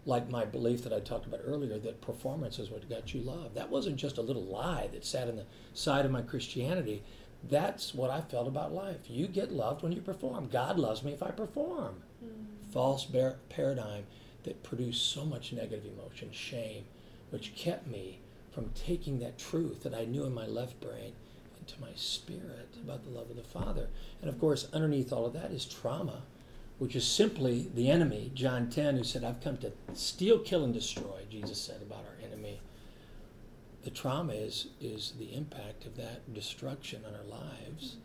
Like 0.06 0.30
my 0.30 0.44
belief 0.44 0.84
that 0.84 0.92
I 0.92 1.00
talked 1.00 1.26
about 1.26 1.40
earlier 1.44 1.78
that 1.78 2.00
performance 2.00 2.58
is 2.58 2.70
what 2.70 2.88
got 2.88 3.14
you 3.14 3.20
love. 3.20 3.54
That 3.54 3.70
wasn't 3.70 3.96
just 3.96 4.18
a 4.18 4.22
little 4.22 4.44
lie 4.44 4.88
that 4.92 5.04
sat 5.04 5.28
in 5.28 5.36
the 5.36 5.46
side 5.72 6.04
of 6.04 6.10
my 6.10 6.22
Christianity. 6.22 7.02
That's 7.42 7.94
what 7.94 8.10
I 8.10 8.20
felt 8.20 8.48
about 8.48 8.72
life. 8.72 9.08
You 9.08 9.26
get 9.26 9.52
loved 9.52 9.82
when 9.82 9.92
you 9.92 10.00
perform. 10.00 10.48
God 10.48 10.78
loves 10.78 11.02
me 11.02 11.12
if 11.12 11.22
I 11.22 11.30
perform. 11.30 11.96
Mm-hmm. 12.24 12.70
False 12.70 13.04
bar- 13.04 13.36
paradigm 13.48 14.04
that 14.44 14.62
produced 14.62 15.10
so 15.10 15.24
much 15.24 15.52
negative 15.52 15.84
emotion, 15.86 16.30
shame, 16.32 16.84
which 17.30 17.54
kept 17.54 17.86
me 17.86 18.20
from 18.54 18.70
taking 18.74 19.18
that 19.18 19.36
truth 19.36 19.82
that 19.82 19.94
I 19.94 20.04
knew 20.04 20.24
in 20.24 20.32
my 20.32 20.46
left 20.46 20.80
brain 20.80 21.12
into 21.58 21.80
my 21.80 21.90
spirit 21.96 22.76
about 22.82 23.02
the 23.02 23.10
love 23.10 23.28
of 23.30 23.36
the 23.36 23.42
Father. 23.42 23.88
And 24.20 24.30
of 24.30 24.38
course, 24.38 24.68
underneath 24.72 25.12
all 25.12 25.26
of 25.26 25.32
that 25.32 25.50
is 25.50 25.64
trauma, 25.64 26.22
which 26.78 26.94
is 26.94 27.06
simply 27.06 27.70
the 27.74 27.90
enemy, 27.90 28.30
John 28.34 28.68
10, 28.70 28.96
who 28.96 29.04
said, 29.04 29.24
I've 29.24 29.42
come 29.42 29.56
to 29.58 29.72
steal, 29.94 30.38
kill, 30.38 30.64
and 30.64 30.72
destroy, 30.72 31.22
Jesus 31.30 31.60
said 31.60 31.82
about 31.82 32.04
our 32.04 32.26
enemy. 32.26 32.60
The 33.82 33.90
trauma 33.90 34.34
is, 34.34 34.68
is 34.80 35.14
the 35.18 35.34
impact 35.34 35.84
of 35.84 35.96
that 35.96 36.32
destruction 36.32 37.02
on 37.06 37.14
our 37.14 37.24
lives. 37.24 37.96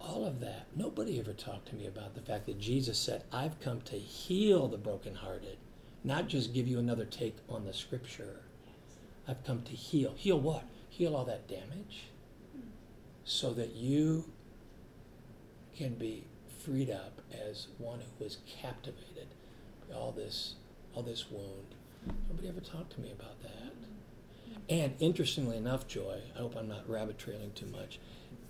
All 0.00 0.26
of 0.26 0.40
that. 0.40 0.66
Nobody 0.74 1.20
ever 1.20 1.32
talked 1.32 1.68
to 1.68 1.76
me 1.76 1.86
about 1.86 2.14
the 2.14 2.20
fact 2.20 2.46
that 2.46 2.58
Jesus 2.58 2.98
said, 2.98 3.24
I've 3.32 3.60
come 3.60 3.80
to 3.82 3.96
heal 3.96 4.66
the 4.68 4.76
brokenhearted, 4.76 5.56
not 6.04 6.28
just 6.28 6.52
give 6.52 6.68
you 6.68 6.78
another 6.78 7.04
take 7.04 7.36
on 7.48 7.64
the 7.64 7.72
scripture. 7.72 8.40
I've 9.28 9.44
come 9.44 9.62
to 9.62 9.72
heal. 9.72 10.14
Heal 10.16 10.40
what? 10.40 10.64
Heal 10.88 11.16
all 11.16 11.24
that 11.24 11.48
damage 11.48 12.08
so 13.24 13.52
that 13.54 13.74
you 13.74 14.24
can 15.76 15.94
be 15.94 16.24
freed 16.64 16.90
up 16.90 17.20
as 17.48 17.68
one 17.78 18.00
who 18.00 18.24
was 18.24 18.38
captivated 18.60 19.28
by 19.88 19.96
all 19.96 20.12
this 20.12 20.54
all 20.94 21.02
this 21.02 21.30
wound. 21.30 21.74
Nobody 22.28 22.48
ever 22.48 22.60
talked 22.60 22.92
to 22.94 23.00
me 23.00 23.12
about 23.12 23.42
that. 23.42 23.52
And 24.68 24.94
interestingly 24.98 25.56
enough, 25.56 25.86
Joy, 25.86 26.22
I 26.34 26.38
hope 26.38 26.56
I'm 26.56 26.68
not 26.68 26.88
rabbit 26.88 27.18
trailing 27.18 27.52
too 27.52 27.66
much. 27.66 28.00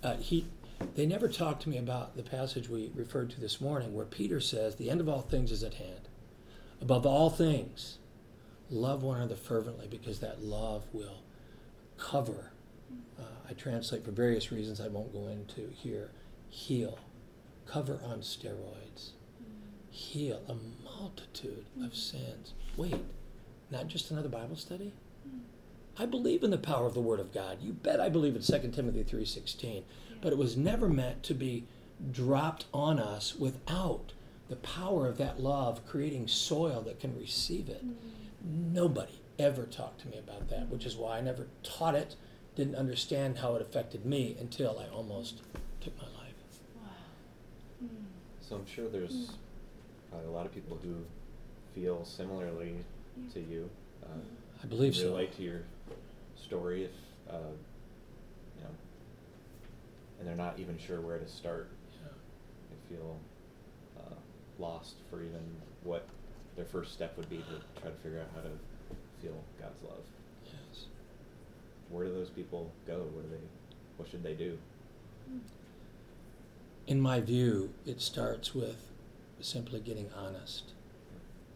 Uh, 0.01 0.15
he, 0.15 0.47
they 0.95 1.05
never 1.05 1.27
talked 1.27 1.63
to 1.63 1.69
me 1.69 1.77
about 1.77 2.15
the 2.15 2.23
passage 2.23 2.69
we 2.69 2.91
referred 2.95 3.29
to 3.31 3.41
this 3.41 3.59
morning, 3.59 3.93
where 3.93 4.05
Peter 4.05 4.39
says, 4.39 4.75
"The 4.75 4.89
end 4.89 5.01
of 5.01 5.09
all 5.09 5.21
things 5.21 5.51
is 5.51 5.63
at 5.63 5.75
hand. 5.75 6.07
Above 6.81 7.05
all 7.05 7.29
things, 7.29 7.97
love 8.69 9.03
one 9.03 9.17
another 9.17 9.35
fervently, 9.35 9.87
because 9.87 10.19
that 10.19 10.43
love 10.43 10.83
will 10.93 11.23
cover." 11.97 12.51
Uh, 13.19 13.23
I 13.49 13.53
translate 13.53 14.03
for 14.03 14.11
various 14.11 14.51
reasons 14.51 14.79
I 14.79 14.87
won't 14.87 15.13
go 15.13 15.27
into 15.27 15.69
here. 15.69 16.11
Heal, 16.49 16.99
cover 17.65 17.99
on 18.03 18.19
steroids, 18.21 19.11
heal 19.89 20.41
a 20.47 20.55
multitude 20.83 21.65
of 21.83 21.95
sins. 21.95 22.53
Wait, 22.75 23.03
not 23.71 23.87
just 23.87 24.11
another 24.11 24.29
Bible 24.29 24.55
study? 24.55 24.93
I 25.99 26.05
believe 26.05 26.43
in 26.43 26.51
the 26.51 26.57
power 26.57 26.85
of 26.85 26.93
the 26.93 27.01
Word 27.01 27.19
of 27.19 27.33
God. 27.33 27.57
You 27.61 27.73
bet 27.73 27.99
I 27.99 28.09
believe 28.09 28.35
in 28.35 28.41
2 28.41 28.69
Timothy 28.69 29.03
3.16. 29.03 29.83
But 30.21 30.31
it 30.31 30.37
was 30.37 30.55
never 30.55 30.87
meant 30.87 31.23
to 31.23 31.33
be 31.33 31.65
dropped 32.11 32.65
on 32.73 32.99
us 32.99 33.35
without 33.35 34.13
the 34.49 34.55
power 34.57 35.07
of 35.07 35.17
that 35.17 35.39
love 35.39 35.85
creating 35.87 36.27
soil 36.27 36.81
that 36.81 36.99
can 36.99 37.17
receive 37.17 37.67
it. 37.67 37.83
Nobody 38.43 39.21
ever 39.39 39.63
talked 39.63 40.01
to 40.01 40.07
me 40.07 40.17
about 40.17 40.49
that, 40.49 40.69
which 40.69 40.85
is 40.85 40.95
why 40.95 41.17
I 41.17 41.21
never 41.21 41.47
taught 41.63 41.95
it, 41.95 42.15
didn't 42.55 42.75
understand 42.75 43.39
how 43.39 43.55
it 43.55 43.61
affected 43.61 44.05
me 44.05 44.35
until 44.39 44.79
I 44.79 44.93
almost 44.93 45.41
took 45.81 45.95
my 45.97 46.07
life. 46.07 46.33
Wow. 46.75 47.89
So 48.41 48.55
I'm 48.55 48.65
sure 48.65 48.87
there's 48.89 49.31
probably 50.09 50.27
a 50.27 50.31
lot 50.31 50.45
of 50.45 50.53
people 50.53 50.79
who 50.81 50.95
feel 51.75 52.03
similarly 52.05 52.75
to 53.33 53.39
you. 53.39 53.69
Uh, 54.03 54.19
I 54.63 54.65
believe 54.65 54.95
so. 54.95 55.05
relate 55.05 55.35
to 55.37 55.43
your 55.43 55.61
story 56.35 56.85
if 56.85 56.91
uh, 57.29 57.37
you 58.57 58.63
know, 58.63 58.69
and 60.19 60.27
they're 60.27 60.35
not 60.35 60.59
even 60.59 60.77
sure 60.77 61.01
where 61.01 61.17
to 61.19 61.27
start. 61.27 61.69
Yeah. 62.01 62.09
They 62.69 62.95
feel 62.95 63.17
uh, 63.99 64.15
lost 64.57 64.95
for 65.09 65.21
even 65.21 65.43
what 65.83 66.07
their 66.57 66.65
first 66.65 66.91
step 66.91 67.15
would 67.15 67.29
be 67.29 67.37
to 67.37 67.81
try 67.81 67.91
to 67.91 67.95
figure 67.97 68.19
out 68.19 68.27
how 68.35 68.41
to 68.41 68.49
feel 69.21 69.41
God's 69.61 69.81
love. 69.83 70.03
Yes. 70.45 70.85
Where 71.89 72.05
do 72.05 72.11
those 72.11 72.29
people 72.29 72.71
go? 72.85 72.97
What 73.13 73.23
do 73.23 73.29
they? 73.29 73.43
What 73.95 74.09
should 74.09 74.23
they 74.23 74.33
do? 74.33 74.57
In 76.87 76.99
my 76.99 77.21
view, 77.21 77.73
it 77.85 78.01
starts 78.01 78.53
with 78.53 78.89
simply 79.39 79.79
getting 79.79 80.09
honest. 80.17 80.71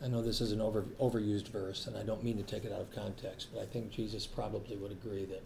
I 0.03 0.07
know 0.07 0.21
this 0.21 0.41
is 0.41 0.51
an 0.51 0.61
over, 0.61 0.85
overused 0.99 1.47
verse, 1.49 1.87
and 1.87 1.95
I 1.95 2.03
don't 2.03 2.23
mean 2.23 2.37
to 2.37 2.43
take 2.43 2.65
it 2.65 2.73
out 2.73 2.81
of 2.81 2.93
context, 2.93 3.49
but 3.53 3.61
I 3.61 3.65
think 3.65 3.91
Jesus 3.91 4.25
probably 4.25 4.75
would 4.75 4.91
agree 4.91 5.25
that 5.25 5.43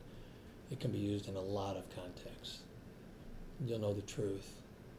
it 0.71 0.79
can 0.79 0.91
be 0.91 0.97
used 0.97 1.27
in 1.27 1.35
a 1.35 1.41
lot 1.41 1.75
of 1.75 1.83
contexts. 1.93 2.59
You'll 3.65 3.79
know 3.79 3.93
the 3.93 4.01
truth, 4.01 4.49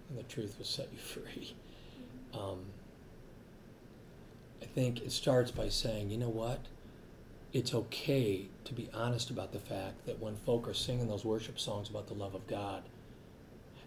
and 0.09 0.19
the 0.19 0.23
truth 0.25 0.57
will 0.59 0.67
set 0.67 0.89
you 0.93 0.99
free. 0.99 1.55
Um, 2.35 2.61
I 4.63 4.67
think 4.67 5.03
it 5.03 5.13
starts 5.13 5.51
by 5.51 5.69
saying, 5.69 6.11
you 6.11 6.19
know 6.19 6.29
what? 6.29 6.61
It's 7.53 7.75
okay 7.75 8.47
to 8.65 8.75
be 8.75 8.91
honest 8.93 9.31
about 9.31 9.53
the 9.53 9.59
fact 9.59 10.07
that 10.07 10.21
when 10.21 10.37
folk 10.37 10.69
are 10.69 10.75
singing 10.75 11.09
those 11.09 11.25
worship 11.25 11.59
songs 11.59 11.89
about 11.89 12.09
the 12.09 12.15
love 12.15 12.35
of 12.35 12.47
God, 12.47 12.83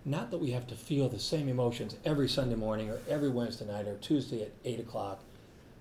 not 0.06 0.32
that 0.32 0.40
we 0.40 0.52
have 0.52 0.68
to 0.68 0.76
feel 0.76 1.10
the 1.10 1.20
same 1.20 1.50
emotions 1.50 1.96
every 2.06 2.30
Sunday 2.30 2.56
morning 2.56 2.90
or 2.90 3.00
every 3.08 3.30
Wednesday 3.30 3.66
night 3.66 3.88
or 3.88 3.96
Tuesday 3.98 4.44
at 4.44 4.52
8 4.64 4.80
o'clock. 4.80 5.20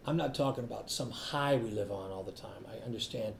I'm 0.07 0.17
not 0.17 0.35
talking 0.35 0.65
about 0.65 0.91
some 0.91 1.11
high 1.11 1.57
we 1.57 1.71
live 1.71 1.93
on 1.93 2.11
all 2.11 2.23
the 2.23 2.33
time. 2.33 2.67
I 2.69 2.85
understand 2.85 3.35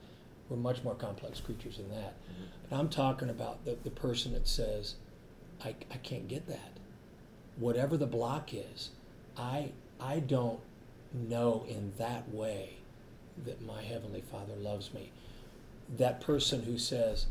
we're 0.49 0.57
much 0.57 0.83
more 0.83 0.95
complex 0.95 1.39
creatures 1.39 1.77
than 1.77 1.89
that. 1.89 2.13
Mm-hmm. 2.23 2.43
But 2.69 2.75
I'm 2.77 2.89
talking 2.89 3.29
about 3.29 3.65
the, 3.65 3.77
the 3.83 3.89
person 3.89 4.33
that 4.33 4.47
says, 4.47 4.95
I, 5.63 5.75
I 5.91 5.97
can't 5.97 6.27
get 6.27 6.47
that. 6.47 6.71
Whatever 7.57 7.97
the 7.97 8.07
block 8.07 8.53
is, 8.53 8.91
I, 9.37 9.71
I 9.99 10.19
don't 10.19 10.59
know 11.13 11.65
in 11.67 11.93
that 11.97 12.29
way 12.33 12.77
that 13.45 13.61
my 13.61 13.81
Heavenly 13.81 14.21
Father 14.21 14.55
loves 14.55 14.93
me. 14.93 15.11
That 15.97 16.21
person 16.21 16.63
who 16.63 16.77
says, 16.77 17.27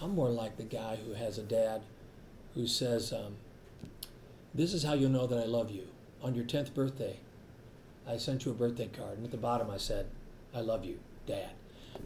I'm 0.00 0.14
more 0.14 0.30
like 0.30 0.56
the 0.56 0.62
guy 0.64 0.96
who 0.96 1.12
has 1.12 1.38
a 1.38 1.42
dad 1.42 1.82
who 2.54 2.66
says, 2.66 3.12
um, 3.12 3.36
This 4.54 4.74
is 4.74 4.82
how 4.82 4.94
you'll 4.94 5.10
know 5.10 5.26
that 5.26 5.38
I 5.38 5.46
love 5.46 5.70
you. 5.70 5.88
On 6.22 6.34
your 6.34 6.44
10th 6.44 6.74
birthday, 6.74 7.18
I 8.08 8.16
sent 8.16 8.44
you 8.44 8.50
a 8.50 8.54
birthday 8.54 8.88
card, 8.88 9.16
and 9.16 9.24
at 9.24 9.30
the 9.30 9.36
bottom 9.36 9.70
I 9.70 9.76
said, 9.76 10.06
I 10.54 10.60
love 10.60 10.84
you. 10.84 10.98
Dad. 11.26 11.50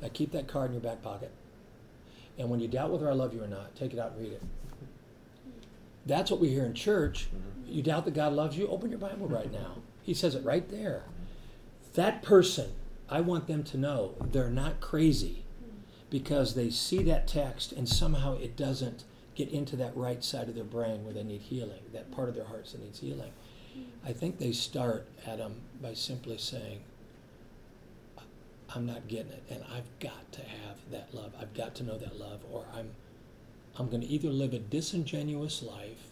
Now 0.02 0.08
keep 0.12 0.32
that 0.32 0.48
card 0.48 0.70
in 0.70 0.74
your 0.74 0.82
back 0.82 1.02
pocket. 1.02 1.30
And 2.38 2.50
when 2.50 2.60
you 2.60 2.68
doubt 2.68 2.90
whether 2.90 3.08
I 3.08 3.14
love 3.14 3.32
you 3.32 3.42
or 3.42 3.48
not, 3.48 3.74
take 3.76 3.92
it 3.92 3.98
out 3.98 4.12
and 4.12 4.20
read 4.20 4.32
it. 4.32 4.42
That's 6.04 6.30
what 6.30 6.40
we 6.40 6.50
hear 6.50 6.64
in 6.64 6.74
church. 6.74 7.28
Mhm. 7.32 7.72
You 7.74 7.82
doubt 7.82 8.04
that 8.04 8.14
God 8.14 8.32
loves 8.34 8.56
you? 8.58 8.68
Open 8.68 8.90
your 8.90 8.98
Bible 8.98 9.26
right 9.26 9.50
now. 9.50 9.76
He 10.02 10.12
says 10.12 10.34
it 10.34 10.44
right 10.44 10.68
there. 10.68 11.04
That 11.94 12.22
person, 12.22 12.72
I 13.08 13.20
want 13.20 13.46
them 13.46 13.62
to 13.64 13.78
know 13.78 14.14
they're 14.20 14.50
not 14.50 14.80
crazy 14.80 15.44
because 16.10 16.54
they 16.54 16.70
see 16.70 17.02
that 17.04 17.26
text 17.26 17.72
and 17.72 17.88
somehow 17.88 18.36
it 18.38 18.56
doesn't 18.56 19.04
get 19.34 19.48
into 19.48 19.76
that 19.76 19.96
right 19.96 20.22
side 20.22 20.48
of 20.48 20.54
their 20.54 20.64
brain 20.64 21.04
where 21.04 21.14
they 21.14 21.24
need 21.24 21.42
healing, 21.42 21.82
that 21.92 22.10
part 22.10 22.28
of 22.28 22.34
their 22.34 22.44
hearts 22.44 22.72
that 22.72 22.82
needs 22.82 23.00
healing. 23.00 23.32
I 24.04 24.12
think 24.12 24.38
they 24.38 24.52
start, 24.52 25.06
Adam, 25.26 25.54
by 25.82 25.94
simply 25.94 26.38
saying, 26.38 26.80
I'm 28.74 28.86
not 28.86 29.08
getting 29.08 29.32
it, 29.32 29.42
and 29.50 29.62
I've 29.72 29.98
got 30.00 30.30
to 30.32 30.40
have 30.40 30.76
that 30.90 31.14
love. 31.14 31.32
I've 31.40 31.54
got 31.54 31.74
to 31.76 31.84
know 31.84 31.98
that 31.98 32.18
love, 32.18 32.40
or 32.50 32.64
I'm, 32.74 32.90
I'm 33.76 33.88
going 33.88 34.00
to 34.00 34.06
either 34.08 34.30
live 34.30 34.52
a 34.52 34.58
disingenuous 34.58 35.62
life, 35.62 36.10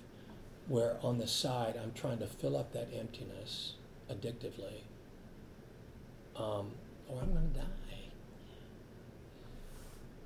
where 0.68 0.96
on 1.02 1.18
the 1.18 1.26
side 1.26 1.78
I'm 1.80 1.92
trying 1.92 2.18
to 2.18 2.26
fill 2.26 2.56
up 2.56 2.72
that 2.72 2.88
emptiness 2.96 3.74
addictively, 4.10 4.82
um, 6.36 6.70
or 7.08 7.20
I'm 7.20 7.32
going 7.32 7.50
to 7.52 7.58
die. 7.58 7.66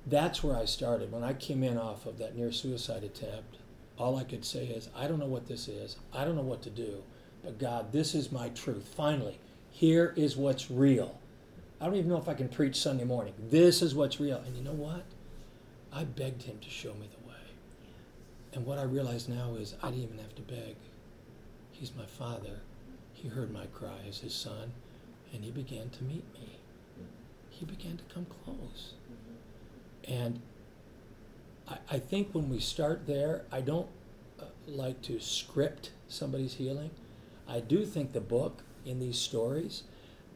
That's 0.09 0.41
where 0.41 0.55
I 0.55 0.63
started. 0.63 1.11
When 1.11 1.23
I 1.23 1.33
came 1.33 1.63
in 1.63 1.77
off 1.77 2.05
of 2.05 2.17
that 2.19 2.35
near 2.35 2.51
suicide 2.53 3.03
attempt, 3.03 3.57
all 3.97 4.15
I 4.15 4.23
could 4.23 4.45
say 4.45 4.65
is, 4.67 4.89
I 4.95 5.05
don't 5.05 5.19
know 5.19 5.25
what 5.25 5.47
this 5.47 5.67
is. 5.67 5.97
I 6.13 6.23
don't 6.23 6.37
know 6.37 6.41
what 6.41 6.61
to 6.61 6.69
do. 6.69 7.03
But 7.43 7.59
God, 7.59 7.91
this 7.91 8.15
is 8.15 8.31
my 8.31 8.47
truth. 8.49 8.87
Finally, 8.95 9.37
here 9.69 10.13
is 10.15 10.37
what's 10.37 10.71
real. 10.71 11.19
I 11.81 11.85
don't 11.85 11.95
even 11.95 12.09
know 12.09 12.17
if 12.17 12.29
I 12.29 12.35
can 12.35 12.47
preach 12.47 12.77
Sunday 12.79 13.03
morning. 13.03 13.33
This 13.49 13.81
is 13.81 13.93
what's 13.93 14.19
real. 14.19 14.37
And 14.37 14.55
you 14.55 14.63
know 14.63 14.71
what? 14.71 15.03
I 15.91 16.05
begged 16.05 16.43
him 16.43 16.59
to 16.59 16.69
show 16.69 16.93
me 16.93 17.09
the 17.11 17.27
way. 17.27 17.35
And 18.53 18.65
what 18.65 18.79
I 18.79 18.83
realize 18.83 19.27
now 19.27 19.55
is 19.55 19.75
I 19.83 19.89
didn't 19.89 20.03
even 20.03 20.19
have 20.19 20.35
to 20.35 20.41
beg. 20.41 20.77
He's 21.71 21.91
my 21.95 22.05
father. 22.05 22.61
He 23.13 23.27
heard 23.27 23.51
my 23.51 23.65
cry 23.67 23.99
as 24.07 24.19
his 24.19 24.33
son, 24.33 24.71
and 25.33 25.43
he 25.43 25.51
began 25.51 25.89
to 25.89 26.03
meet 26.03 26.23
me. 26.33 26.59
He 27.49 27.65
began 27.65 27.97
to 27.97 28.03
come 28.13 28.25
close. 28.43 28.93
And 30.07 30.41
I, 31.67 31.77
I 31.91 31.99
think 31.99 32.29
when 32.33 32.49
we 32.49 32.59
start 32.59 33.07
there, 33.07 33.43
I 33.51 33.61
don't 33.61 33.87
uh, 34.39 34.45
like 34.67 35.01
to 35.03 35.19
script 35.19 35.91
somebody's 36.07 36.55
healing. 36.55 36.91
I 37.47 37.59
do 37.59 37.85
think 37.85 38.13
the 38.13 38.21
book 38.21 38.63
in 38.85 38.99
these 38.99 39.17
stories 39.17 39.83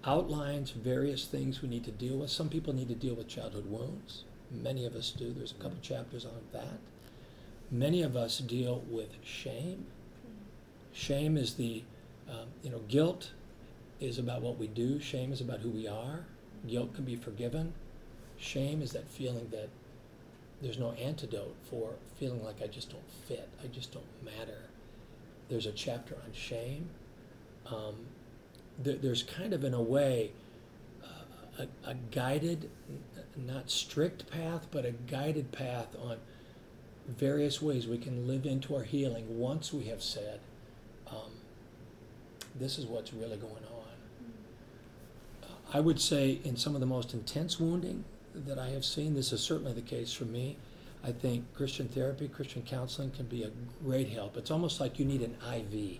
outlines 0.05 0.71
various 0.71 1.25
things 1.25 1.61
we 1.61 1.69
need 1.69 1.83
to 1.85 1.91
deal 1.91 2.17
with. 2.17 2.29
Some 2.29 2.49
people 2.49 2.73
need 2.73 2.89
to 2.89 2.95
deal 2.95 3.13
with 3.13 3.27
childhood 3.27 3.67
wounds. 3.67 4.23
Many 4.49 4.85
of 4.85 4.95
us 4.95 5.11
do. 5.11 5.31
There's 5.31 5.51
a 5.51 5.55
couple 5.55 5.77
chapters 5.81 6.25
on 6.25 6.41
that. 6.51 6.79
Many 7.69 8.01
of 8.01 8.17
us 8.17 8.39
deal 8.39 8.83
with 8.89 9.09
shame. 9.23 9.85
Shame 10.91 11.37
is 11.37 11.53
the, 11.53 11.83
um, 12.29 12.47
you 12.63 12.69
know, 12.69 12.79
guilt 12.79 13.31
is 14.01 14.17
about 14.17 14.41
what 14.41 14.57
we 14.57 14.67
do. 14.67 14.99
Shame 14.99 15.31
is 15.31 15.39
about 15.39 15.59
who 15.59 15.69
we 15.69 15.87
are. 15.87 16.25
Guilt 16.67 16.93
can 16.95 17.05
be 17.05 17.15
forgiven. 17.15 17.73
Shame 18.37 18.81
is 18.81 18.91
that 18.91 19.07
feeling 19.07 19.47
that 19.51 19.69
there's 20.61 20.79
no 20.79 20.91
antidote 20.93 21.55
for 21.69 21.93
feeling 22.19 22.43
like 22.43 22.61
I 22.61 22.67
just 22.67 22.89
don't 22.89 23.09
fit. 23.27 23.47
I 23.63 23.67
just 23.67 23.91
don't 23.93 24.05
matter. 24.23 24.63
There's 25.49 25.67
a 25.67 25.71
chapter 25.71 26.15
on 26.15 26.33
shame. 26.33 26.89
Um, 27.67 28.07
there, 28.79 28.95
there's 28.95 29.23
kind 29.23 29.53
of, 29.53 29.63
in 29.63 29.73
a 29.73 29.81
way, 29.81 30.31
uh, 31.03 31.65
a, 31.85 31.89
a 31.89 31.93
guided, 32.11 32.69
not 33.35 33.69
strict 33.69 34.29
path, 34.31 34.67
but 34.71 34.85
a 34.85 34.91
guided 34.91 35.51
path 35.51 35.95
on 36.01 36.17
various 37.07 37.61
ways 37.61 37.87
we 37.87 37.97
can 37.97 38.27
live 38.27 38.45
into 38.45 38.75
our 38.75 38.83
healing 38.83 39.39
once 39.39 39.73
we 39.73 39.85
have 39.85 40.01
said, 40.01 40.39
um, 41.09 41.31
this 42.55 42.77
is 42.77 42.85
what's 42.85 43.13
really 43.13 43.37
going 43.37 43.53
on. 43.53 43.80
I 45.73 45.79
would 45.79 46.01
say 46.01 46.39
in 46.43 46.57
some 46.57 46.75
of 46.75 46.81
the 46.81 46.87
most 46.87 47.13
intense 47.13 47.59
wounding 47.59 48.03
that 48.35 48.59
I 48.59 48.69
have 48.69 48.83
seen, 48.83 49.13
this 49.13 49.31
is 49.31 49.41
certainly 49.41 49.73
the 49.73 49.81
case 49.81 50.11
for 50.11 50.25
me. 50.25 50.57
I 51.03 51.11
think 51.11 51.53
Christian 51.55 51.87
therapy, 51.87 52.27
Christian 52.27 52.61
counseling 52.61 53.11
can 53.11 53.25
be 53.25 53.43
a 53.43 53.51
great 53.83 54.09
help. 54.09 54.37
It's 54.37 54.51
almost 54.51 54.79
like 54.79 54.99
you 54.99 55.05
need 55.05 55.21
an 55.21 55.35
IV. 55.53 55.99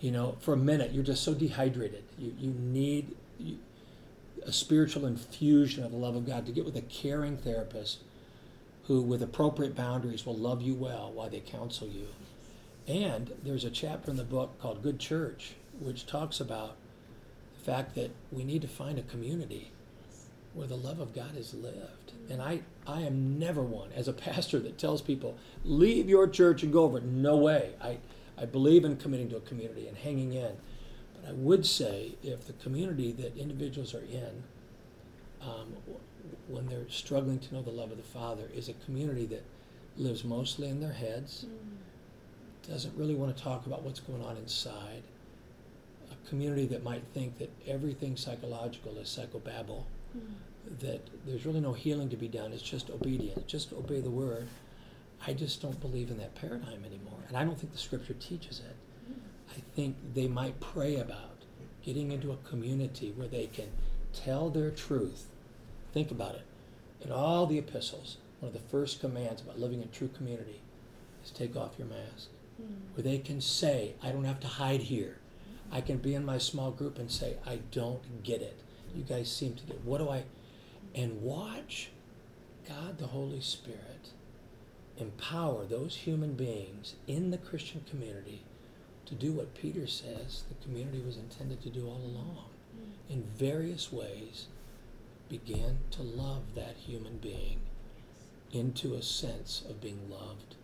You 0.00 0.10
know, 0.10 0.36
for 0.40 0.54
a 0.54 0.56
minute, 0.56 0.92
you're 0.92 1.04
just 1.04 1.22
so 1.22 1.32
dehydrated. 1.32 2.02
You, 2.18 2.34
you 2.38 2.50
need 2.50 3.14
a 4.44 4.52
spiritual 4.52 5.06
infusion 5.06 5.84
of 5.84 5.92
the 5.92 5.96
love 5.96 6.16
of 6.16 6.26
God 6.26 6.44
to 6.46 6.52
get 6.52 6.64
with 6.64 6.76
a 6.76 6.82
caring 6.82 7.36
therapist 7.36 8.00
who, 8.84 9.00
with 9.00 9.22
appropriate 9.22 9.76
boundaries, 9.76 10.26
will 10.26 10.36
love 10.36 10.60
you 10.60 10.74
well 10.74 11.12
while 11.12 11.30
they 11.30 11.40
counsel 11.40 11.86
you. 11.86 12.08
And 12.88 13.32
there's 13.44 13.64
a 13.64 13.70
chapter 13.70 14.10
in 14.10 14.16
the 14.16 14.24
book 14.24 14.58
called 14.60 14.82
Good 14.82 14.98
Church, 14.98 15.52
which 15.78 16.06
talks 16.06 16.40
about 16.40 16.76
fact 17.64 17.94
that 17.94 18.10
we 18.30 18.44
need 18.44 18.62
to 18.62 18.68
find 18.68 18.98
a 18.98 19.02
community 19.02 19.70
where 20.54 20.66
the 20.66 20.76
love 20.76 21.00
of 21.00 21.14
God 21.14 21.36
is 21.36 21.54
lived. 21.54 22.12
And 22.28 22.42
I, 22.42 22.60
I 22.86 23.02
am 23.02 23.38
never 23.38 23.62
one, 23.62 23.90
as 23.94 24.08
a 24.08 24.12
pastor, 24.12 24.58
that 24.60 24.78
tells 24.78 25.00
people, 25.00 25.36
leave 25.64 26.08
your 26.08 26.28
church 26.28 26.62
and 26.62 26.72
go 26.72 26.84
over. 26.84 27.00
No 27.00 27.36
way. 27.36 27.72
I, 27.80 27.98
I 28.36 28.44
believe 28.44 28.84
in 28.84 28.96
committing 28.96 29.30
to 29.30 29.36
a 29.36 29.40
community 29.40 29.88
and 29.88 29.96
hanging 29.96 30.34
in. 30.34 30.52
But 31.14 31.30
I 31.30 31.32
would 31.32 31.64
say 31.64 32.16
if 32.22 32.46
the 32.46 32.52
community 32.54 33.12
that 33.12 33.36
individuals 33.36 33.94
are 33.94 34.02
in, 34.02 34.42
um, 35.40 35.74
when 36.48 36.66
they're 36.66 36.88
struggling 36.88 37.38
to 37.40 37.54
know 37.54 37.62
the 37.62 37.70
love 37.70 37.90
of 37.90 37.96
the 37.96 38.02
Father, 38.02 38.48
is 38.54 38.68
a 38.68 38.74
community 38.84 39.26
that 39.26 39.44
lives 39.96 40.24
mostly 40.24 40.68
in 40.68 40.80
their 40.80 40.92
heads, 40.92 41.46
doesn't 42.68 42.96
really 42.96 43.14
want 43.14 43.36
to 43.36 43.42
talk 43.42 43.66
about 43.66 43.82
what's 43.82 44.00
going 44.00 44.22
on 44.22 44.36
inside, 44.36 45.02
community 46.28 46.66
that 46.66 46.82
might 46.82 47.04
think 47.14 47.38
that 47.38 47.50
everything 47.66 48.16
psychological 48.16 48.96
is 48.98 49.08
psychobabble, 49.08 49.84
mm-hmm. 50.16 50.32
that 50.80 51.08
there's 51.26 51.46
really 51.46 51.60
no 51.60 51.72
healing 51.72 52.08
to 52.10 52.16
be 52.16 52.28
done, 52.28 52.52
it's 52.52 52.62
just 52.62 52.90
obedience, 52.90 53.42
just 53.46 53.72
obey 53.72 54.00
the 54.00 54.10
word. 54.10 54.48
I 55.26 55.32
just 55.32 55.62
don't 55.62 55.80
believe 55.80 56.10
in 56.10 56.18
that 56.18 56.34
paradigm 56.34 56.84
anymore. 56.84 57.20
And 57.28 57.36
I 57.36 57.44
don't 57.44 57.58
think 57.58 57.72
the 57.72 57.78
scripture 57.78 58.14
teaches 58.14 58.60
it. 58.60 58.76
Mm-hmm. 59.10 59.58
I 59.58 59.76
think 59.76 59.96
they 60.14 60.26
might 60.26 60.58
pray 60.60 60.96
about 60.96 61.32
getting 61.84 62.12
into 62.12 62.32
a 62.32 62.36
community 62.36 63.12
where 63.16 63.28
they 63.28 63.46
can 63.46 63.68
tell 64.12 64.50
their 64.50 64.70
truth. 64.70 65.26
Think 65.92 66.10
about 66.10 66.34
it. 66.34 66.44
In 67.00 67.12
all 67.12 67.46
the 67.46 67.58
epistles, 67.58 68.18
one 68.40 68.48
of 68.48 68.54
the 68.54 68.68
first 68.68 69.00
commands 69.00 69.42
about 69.42 69.58
living 69.58 69.82
in 69.82 69.90
true 69.90 70.08
community 70.08 70.60
is 71.24 71.30
take 71.30 71.56
off 71.56 71.78
your 71.78 71.88
mask. 71.88 72.28
Mm-hmm. 72.60 72.94
Where 72.94 73.02
they 73.02 73.18
can 73.18 73.40
say, 73.40 73.94
I 74.02 74.10
don't 74.10 74.24
have 74.24 74.40
to 74.40 74.46
hide 74.46 74.82
here. 74.82 75.18
I 75.72 75.80
can 75.80 75.96
be 75.98 76.14
in 76.14 76.24
my 76.24 76.38
small 76.38 76.70
group 76.70 76.98
and 76.98 77.10
say, 77.10 77.36
I 77.46 77.60
don't 77.70 78.22
get 78.22 78.42
it. 78.42 78.60
You 78.94 79.02
guys 79.02 79.32
seem 79.32 79.54
to 79.54 79.64
get 79.64 79.82
what 79.84 79.98
do 79.98 80.10
I 80.10 80.24
and 80.94 81.22
watch 81.22 81.90
God 82.68 82.98
the 82.98 83.06
Holy 83.08 83.40
Spirit 83.40 84.10
empower 84.98 85.64
those 85.64 85.96
human 85.96 86.34
beings 86.34 86.94
in 87.06 87.30
the 87.30 87.38
Christian 87.38 87.82
community 87.88 88.42
to 89.06 89.14
do 89.14 89.32
what 89.32 89.54
Peter 89.54 89.86
says 89.86 90.44
the 90.48 90.64
community 90.64 91.00
was 91.00 91.16
intended 91.16 91.62
to 91.62 91.70
do 91.70 91.86
all 91.86 92.00
along. 92.04 92.46
Mm. 92.76 93.14
In 93.14 93.22
various 93.36 93.92
ways, 93.92 94.46
begin 95.28 95.78
to 95.92 96.02
love 96.02 96.54
that 96.54 96.76
human 96.76 97.16
being 97.18 97.60
into 98.52 98.94
a 98.94 99.02
sense 99.02 99.64
of 99.68 99.80
being 99.80 100.10
loved 100.10 100.56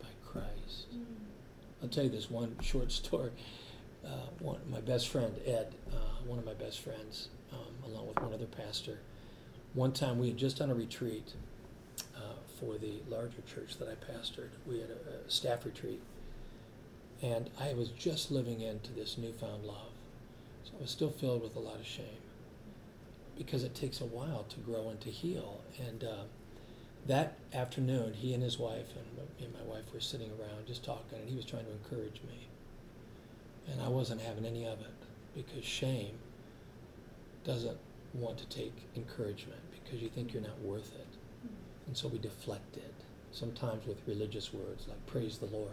by 0.00 0.08
Christ. 0.24 0.94
Mm. 0.94 1.04
I'll 1.82 1.88
tell 1.88 2.04
you 2.04 2.10
this 2.10 2.30
one 2.30 2.56
short 2.62 2.92
story. 2.92 3.32
Uh, 4.04 4.28
one, 4.38 4.58
my 4.70 4.80
best 4.80 5.08
friend, 5.08 5.34
Ed, 5.46 5.74
uh, 5.92 5.96
one 6.26 6.38
of 6.38 6.44
my 6.44 6.54
best 6.54 6.80
friends, 6.80 7.28
um, 7.52 7.90
along 7.90 8.08
with 8.08 8.18
one 8.20 8.32
other 8.32 8.46
pastor, 8.46 8.98
one 9.74 9.92
time 9.92 10.18
we 10.18 10.28
had 10.28 10.36
just 10.36 10.58
done 10.58 10.70
a 10.70 10.74
retreat 10.74 11.34
uh, 12.16 12.34
for 12.58 12.78
the 12.78 12.94
larger 13.08 13.42
church 13.46 13.78
that 13.78 13.88
I 13.88 14.12
pastored. 14.12 14.50
We 14.66 14.80
had 14.80 14.90
a, 14.90 15.26
a 15.26 15.30
staff 15.30 15.64
retreat. 15.64 16.00
And 17.22 17.50
I 17.60 17.74
was 17.74 17.90
just 17.90 18.30
living 18.30 18.62
into 18.62 18.92
this 18.92 19.18
newfound 19.18 19.64
love. 19.64 19.92
So 20.64 20.72
I 20.78 20.82
was 20.82 20.90
still 20.90 21.10
filled 21.10 21.42
with 21.42 21.54
a 21.56 21.60
lot 21.60 21.76
of 21.78 21.86
shame 21.86 22.06
because 23.36 23.64
it 23.64 23.74
takes 23.74 24.00
a 24.00 24.06
while 24.06 24.44
to 24.48 24.60
grow 24.60 24.88
and 24.88 25.00
to 25.02 25.10
heal. 25.10 25.60
And 25.78 26.04
uh, 26.04 26.24
that 27.06 27.38
afternoon, 27.54 28.14
he 28.14 28.34
and 28.34 28.42
his 28.42 28.58
wife 28.58 28.88
and 28.96 29.16
me 29.16 29.44
and 29.44 29.54
my 29.54 29.74
wife 29.74 29.84
were 29.92 30.00
sitting 30.00 30.30
around 30.30 30.66
just 30.66 30.84
talking, 30.84 31.18
and 31.18 31.28
he 31.28 31.36
was 31.36 31.44
trying 31.44 31.64
to 31.64 31.72
encourage 31.72 32.20
me. 32.28 32.48
And 33.68 33.80
I 33.80 33.88
wasn't 33.88 34.20
having 34.20 34.44
any 34.44 34.64
of 34.66 34.80
it 34.80 34.86
because 35.34 35.64
shame 35.64 36.18
doesn't 37.44 37.78
want 38.14 38.38
to 38.38 38.48
take 38.48 38.74
encouragement 38.96 39.60
because 39.72 40.02
you 40.02 40.08
think 40.08 40.32
you're 40.32 40.42
not 40.42 40.60
worth 40.60 40.94
it. 40.94 41.06
And 41.86 41.96
so 41.96 42.08
we 42.08 42.18
deflect 42.18 42.76
it, 42.76 42.94
sometimes 43.32 43.86
with 43.86 43.98
religious 44.06 44.52
words 44.52 44.86
like 44.88 45.04
praise 45.06 45.38
the 45.38 45.46
Lord. 45.46 45.70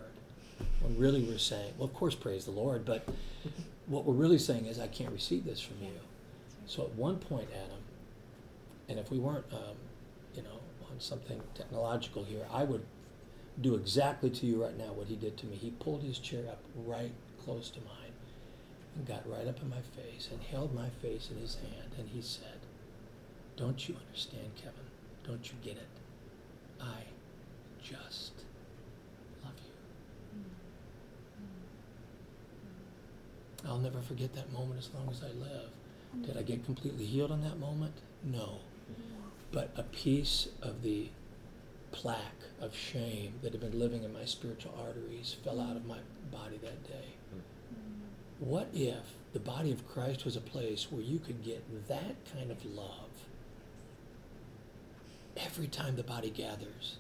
When 0.82 0.98
really 0.98 1.22
we're 1.22 1.38
saying, 1.38 1.74
well, 1.78 1.88
of 1.88 1.94
course, 1.94 2.16
praise 2.16 2.46
the 2.46 2.52
Lord, 2.52 2.86
but 2.86 3.08
what 3.88 4.06
we're 4.06 4.14
really 4.14 4.40
saying 4.40 4.66
is, 4.66 4.80
I 4.80 4.88
can't 4.88 5.12
receive 5.12 5.46
this 5.46 5.62
from 5.62 5.78
you. 5.82 5.94
So 6.66 6.84
at 6.84 6.94
one 6.94 7.18
point, 7.18 7.50
Adam, 7.54 7.84
and 8.90 9.00
if 9.00 9.12
we 9.12 9.20
weren't, 9.20 9.46
um, 9.54 9.78
you 10.34 10.42
know, 10.42 10.60
on 10.90 11.00
something 11.00 11.42
technological 11.54 12.24
here, 12.24 12.46
I 12.52 12.64
would 12.64 12.84
do 13.62 13.76
exactly 13.76 14.30
to 14.30 14.46
you 14.46 14.64
right 14.64 14.78
now 14.78 14.94
what 14.94 15.08
he 15.08 15.16
did 15.16 15.38
to 15.38 15.46
me. 15.46 15.56
He 15.56 15.72
pulled 15.72 16.04
his 16.04 16.20
chair 16.20 16.48
up 16.48 16.60
right 16.76 17.14
close 17.48 17.70
to 17.70 17.80
mine 17.80 18.12
and 18.96 19.08
got 19.08 19.28
right 19.30 19.48
up 19.48 19.62
in 19.62 19.70
my 19.70 19.82
face 19.96 20.28
and 20.30 20.42
held 20.42 20.76
my 20.76 20.90
face 21.02 21.30
in 21.32 21.40
his 21.40 21.56
hand 21.56 21.94
and 21.98 22.10
he 22.10 22.22
said, 22.22 22.60
Don't 23.56 23.88
you 23.88 23.96
understand, 24.06 24.52
Kevin? 24.58 24.74
Don't 25.26 25.48
you 25.48 25.54
get 25.64 25.78
it? 25.78 25.88
I 26.82 27.06
just 27.82 28.34
love 29.46 29.54
you. 29.66 30.42
I'll 33.70 33.80
never 33.80 34.02
forget 34.02 34.34
that 34.34 34.52
moment 34.52 34.80
as 34.80 34.90
long 34.94 35.10
as 35.10 35.24
I 35.24 35.28
live. 35.28 35.70
Did 36.26 36.36
I 36.36 36.42
get 36.42 36.66
completely 36.66 37.06
healed 37.06 37.32
in 37.32 37.44
that 37.44 37.60
moment? 37.60 37.94
No. 38.24 38.60
Mm-hmm. 38.92 39.30
But 39.54 39.72
a 39.78 39.84
piece 39.84 40.50
of 40.62 40.82
the 40.84 41.10
plaque 41.98 42.44
of 42.62 42.76
shame 42.76 43.34
that 43.42 43.54
had 43.54 43.60
been 43.60 43.80
living 43.80 44.04
in 44.04 44.14
my 44.14 44.24
spiritual 44.24 44.72
arteries 44.80 45.36
fell 45.44 45.60
out 45.60 45.76
of 45.76 45.88
my 45.88 45.98
body 46.32 46.60
that 46.62 46.88
day. 46.88 47.16
What 48.40 48.68
if 48.72 49.16
the 49.34 49.40
body 49.40 49.72
of 49.72 49.88
Christ 49.88 50.24
was 50.24 50.36
a 50.36 50.42
place 50.42 50.92
where 50.92 51.02
you 51.02 51.18
could 51.18 51.44
get 51.44 51.88
that 51.88 52.16
kind 52.32 52.52
of 52.52 52.64
love 52.64 53.10
every 55.36 55.66
time 55.66 55.96
the 55.96 56.04
body 56.04 56.30
gathers? 56.30 56.98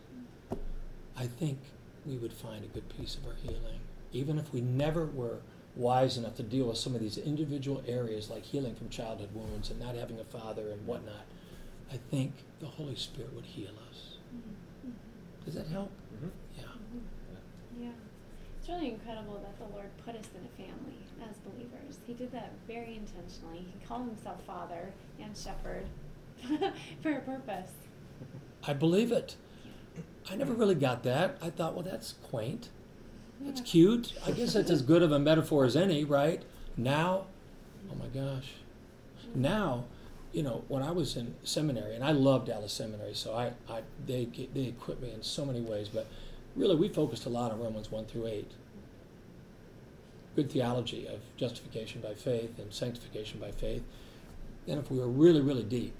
I 1.15 1.27
think 1.27 1.59
we 2.03 2.17
would 2.17 2.33
find 2.33 2.65
a 2.65 2.67
good 2.67 2.89
piece 2.89 3.15
of 3.15 3.27
our 3.27 3.35
healing. 3.35 3.79
Even 4.13 4.39
if 4.39 4.51
we 4.51 4.61
never 4.61 5.05
were 5.05 5.41
wise 5.75 6.17
enough 6.17 6.33
to 6.37 6.43
deal 6.43 6.65
with 6.69 6.77
some 6.79 6.95
of 6.95 7.01
these 7.01 7.19
individual 7.19 7.83
areas 7.87 8.31
like 8.31 8.43
healing 8.43 8.73
from 8.73 8.89
childhood 8.89 9.29
wounds 9.35 9.69
and 9.69 9.79
not 9.79 9.93
having 9.93 10.19
a 10.19 10.23
father 10.23 10.71
and 10.71 10.87
whatnot, 10.87 11.27
I 11.93 11.97
think 12.09 12.33
the 12.59 12.65
Holy 12.65 12.95
Spirit 12.95 13.35
would 13.35 13.45
heal 13.45 13.73
us. 13.91 14.15
Does 15.47 15.55
that 15.55 15.67
help? 15.67 15.89
Mhm. 16.21 16.29
Yeah. 16.57 16.63
Yeah. 17.79 17.89
It's 18.59 18.67
really 18.67 18.89
incredible 18.91 19.39
that 19.41 19.57
the 19.57 19.73
Lord 19.73 19.89
put 20.05 20.13
us 20.15 20.27
in 20.35 20.41
a 20.45 20.49
family 20.67 20.97
as 21.23 21.37
believers. 21.37 21.99
He 22.05 22.13
did 22.13 22.33
that 22.33 22.51
very 22.67 22.97
intentionally. 22.97 23.59
He 23.59 23.85
called 23.87 24.07
himself 24.07 24.43
Father 24.43 24.91
and 25.21 25.35
Shepherd 25.37 25.85
for 27.01 27.13
a 27.13 27.21
purpose. 27.21 27.71
I 28.67 28.73
believe 28.73 29.13
it. 29.13 29.37
I 30.29 30.35
never 30.35 30.51
really 30.51 30.75
got 30.75 31.03
that. 31.03 31.37
I 31.41 31.49
thought, 31.49 31.75
well, 31.75 31.83
that's 31.83 32.15
quaint. 32.23 32.67
That's 33.39 33.61
Yeah. 33.61 33.65
cute. 33.67 34.13
I 34.25 34.31
guess 34.31 34.51
that's 34.51 34.69
as 34.69 34.81
good 34.81 35.01
of 35.01 35.13
a 35.13 35.19
metaphor 35.19 35.63
as 35.63 35.77
any, 35.77 36.03
right? 36.03 36.43
Now, 36.75 37.27
oh 37.89 37.95
my 37.95 38.07
gosh. 38.07 38.51
Now, 39.33 39.85
you 40.37 40.43
know, 40.43 40.63
when 40.67 40.83
I 40.83 40.91
was 40.91 41.17
in 41.17 41.33
seminary, 41.41 41.95
and 41.95 42.03
I 42.03 42.11
loved 42.11 42.45
Dallas 42.45 42.71
Seminary, 42.71 43.15
so 43.15 43.33
I, 43.33 43.53
I 43.67 43.81
they 44.05 44.25
they 44.53 44.65
equipped 44.65 45.01
me 45.01 45.11
in 45.11 45.23
so 45.23 45.43
many 45.43 45.61
ways, 45.61 45.89
but 45.89 46.05
really 46.55 46.75
we 46.75 46.89
focused 46.89 47.25
a 47.25 47.29
lot 47.29 47.51
on 47.51 47.59
Romans 47.59 47.91
one 47.91 48.05
through 48.05 48.27
eight. 48.27 48.51
Good 50.35 50.51
theology 50.51 51.07
of 51.07 51.21
justification 51.37 52.01
by 52.01 52.13
faith 52.13 52.59
and 52.59 52.71
sanctification 52.71 53.39
by 53.39 53.49
faith. 53.49 53.81
Then, 54.67 54.77
if 54.77 54.91
we 54.91 54.99
were 54.99 55.07
really, 55.07 55.41
really 55.41 55.63
deep, 55.63 55.99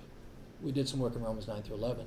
we 0.62 0.72
did 0.72 0.88
some 0.88 1.00
work 1.00 1.16
in 1.16 1.24
Romans 1.24 1.48
nine 1.48 1.64
through 1.64 1.78
eleven. 1.78 2.06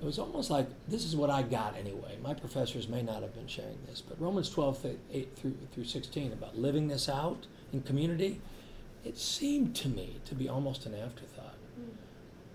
It 0.00 0.04
was 0.04 0.20
almost 0.20 0.50
like 0.50 0.68
this 0.86 1.04
is 1.04 1.16
what 1.16 1.30
I 1.30 1.42
got 1.42 1.76
anyway. 1.76 2.16
My 2.22 2.32
professors 2.32 2.86
may 2.86 3.02
not 3.02 3.22
have 3.22 3.34
been 3.34 3.48
sharing 3.48 3.78
this, 3.88 4.00
but 4.00 4.20
Romans 4.20 4.48
12, 4.48 4.82
th- 4.82 4.96
8 5.12 5.36
through, 5.36 5.56
through 5.72 5.84
16 5.84 6.32
about 6.32 6.56
living 6.56 6.88
this 6.88 7.06
out 7.06 7.48
in 7.70 7.82
community, 7.82 8.40
it 9.04 9.18
seemed 9.18 9.74
to 9.76 9.88
me 9.88 10.16
to 10.26 10.34
be 10.34 10.48
almost 10.48 10.86
an 10.86 10.94
afterthought. 10.94 11.39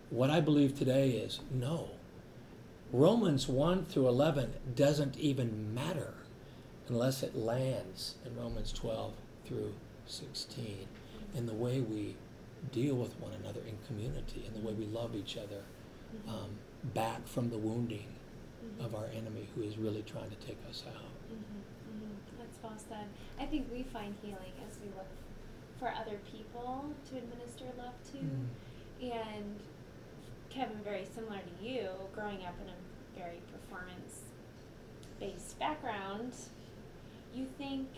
What 0.09 0.29
I 0.29 0.39
believe 0.39 0.77
today 0.77 1.11
is 1.11 1.39
no. 1.51 1.89
Romans 2.91 3.47
1 3.47 3.85
through 3.85 4.07
11 4.07 4.53
doesn't 4.75 5.17
even 5.17 5.73
matter 5.73 6.13
unless 6.87 7.23
it 7.23 7.35
lands 7.35 8.15
in 8.23 8.35
Romans 8.37 8.71
12 8.71 9.13
through 9.45 9.73
16 10.05 10.87
in 11.35 11.45
the 11.47 11.53
way 11.53 11.81
we 11.81 12.15
deal 12.71 12.95
with 12.95 13.19
one 13.19 13.31
another 13.33 13.61
in 13.67 13.77
community, 13.87 14.45
in 14.47 14.53
the 14.53 14.65
way 14.65 14.73
we 14.73 14.85
love 14.85 15.15
each 15.15 15.37
other 15.37 15.63
um, 16.27 16.51
back 16.93 17.27
from 17.27 17.49
the 17.49 17.57
wounding 17.57 18.05
of 18.79 18.93
our 18.95 19.05
enemy 19.15 19.47
who 19.55 19.63
is 19.63 19.77
really 19.77 20.03
trying 20.03 20.29
to 20.29 20.35
take 20.37 20.57
us 20.69 20.83
out. 20.87 21.01
Mm-hmm, 21.33 22.39
That's 22.39 22.57
well 22.63 22.77
said. 22.77 23.07
I 23.39 23.45
think 23.45 23.67
we 23.71 23.83
find 23.83 24.15
healing 24.21 24.53
as 24.69 24.77
we 24.79 24.87
look 24.89 25.09
for 25.79 25.89
other 25.89 26.19
people 26.31 26.85
to 27.09 27.17
administer 27.17 27.65
love 27.77 27.93
to. 28.11 28.17
Mm. 28.17 29.11
And 29.11 29.59
Kevin, 30.55 30.77
very 30.85 31.05
similar 31.13 31.39
to 31.39 31.65
you, 31.65 31.89
growing 32.13 32.45
up 32.45 32.55
in 32.63 32.69
a 32.69 33.19
very 33.19 33.41
performance 33.51 34.21
based 35.19 35.59
background, 35.59 36.33
you 37.33 37.45
think 37.57 37.89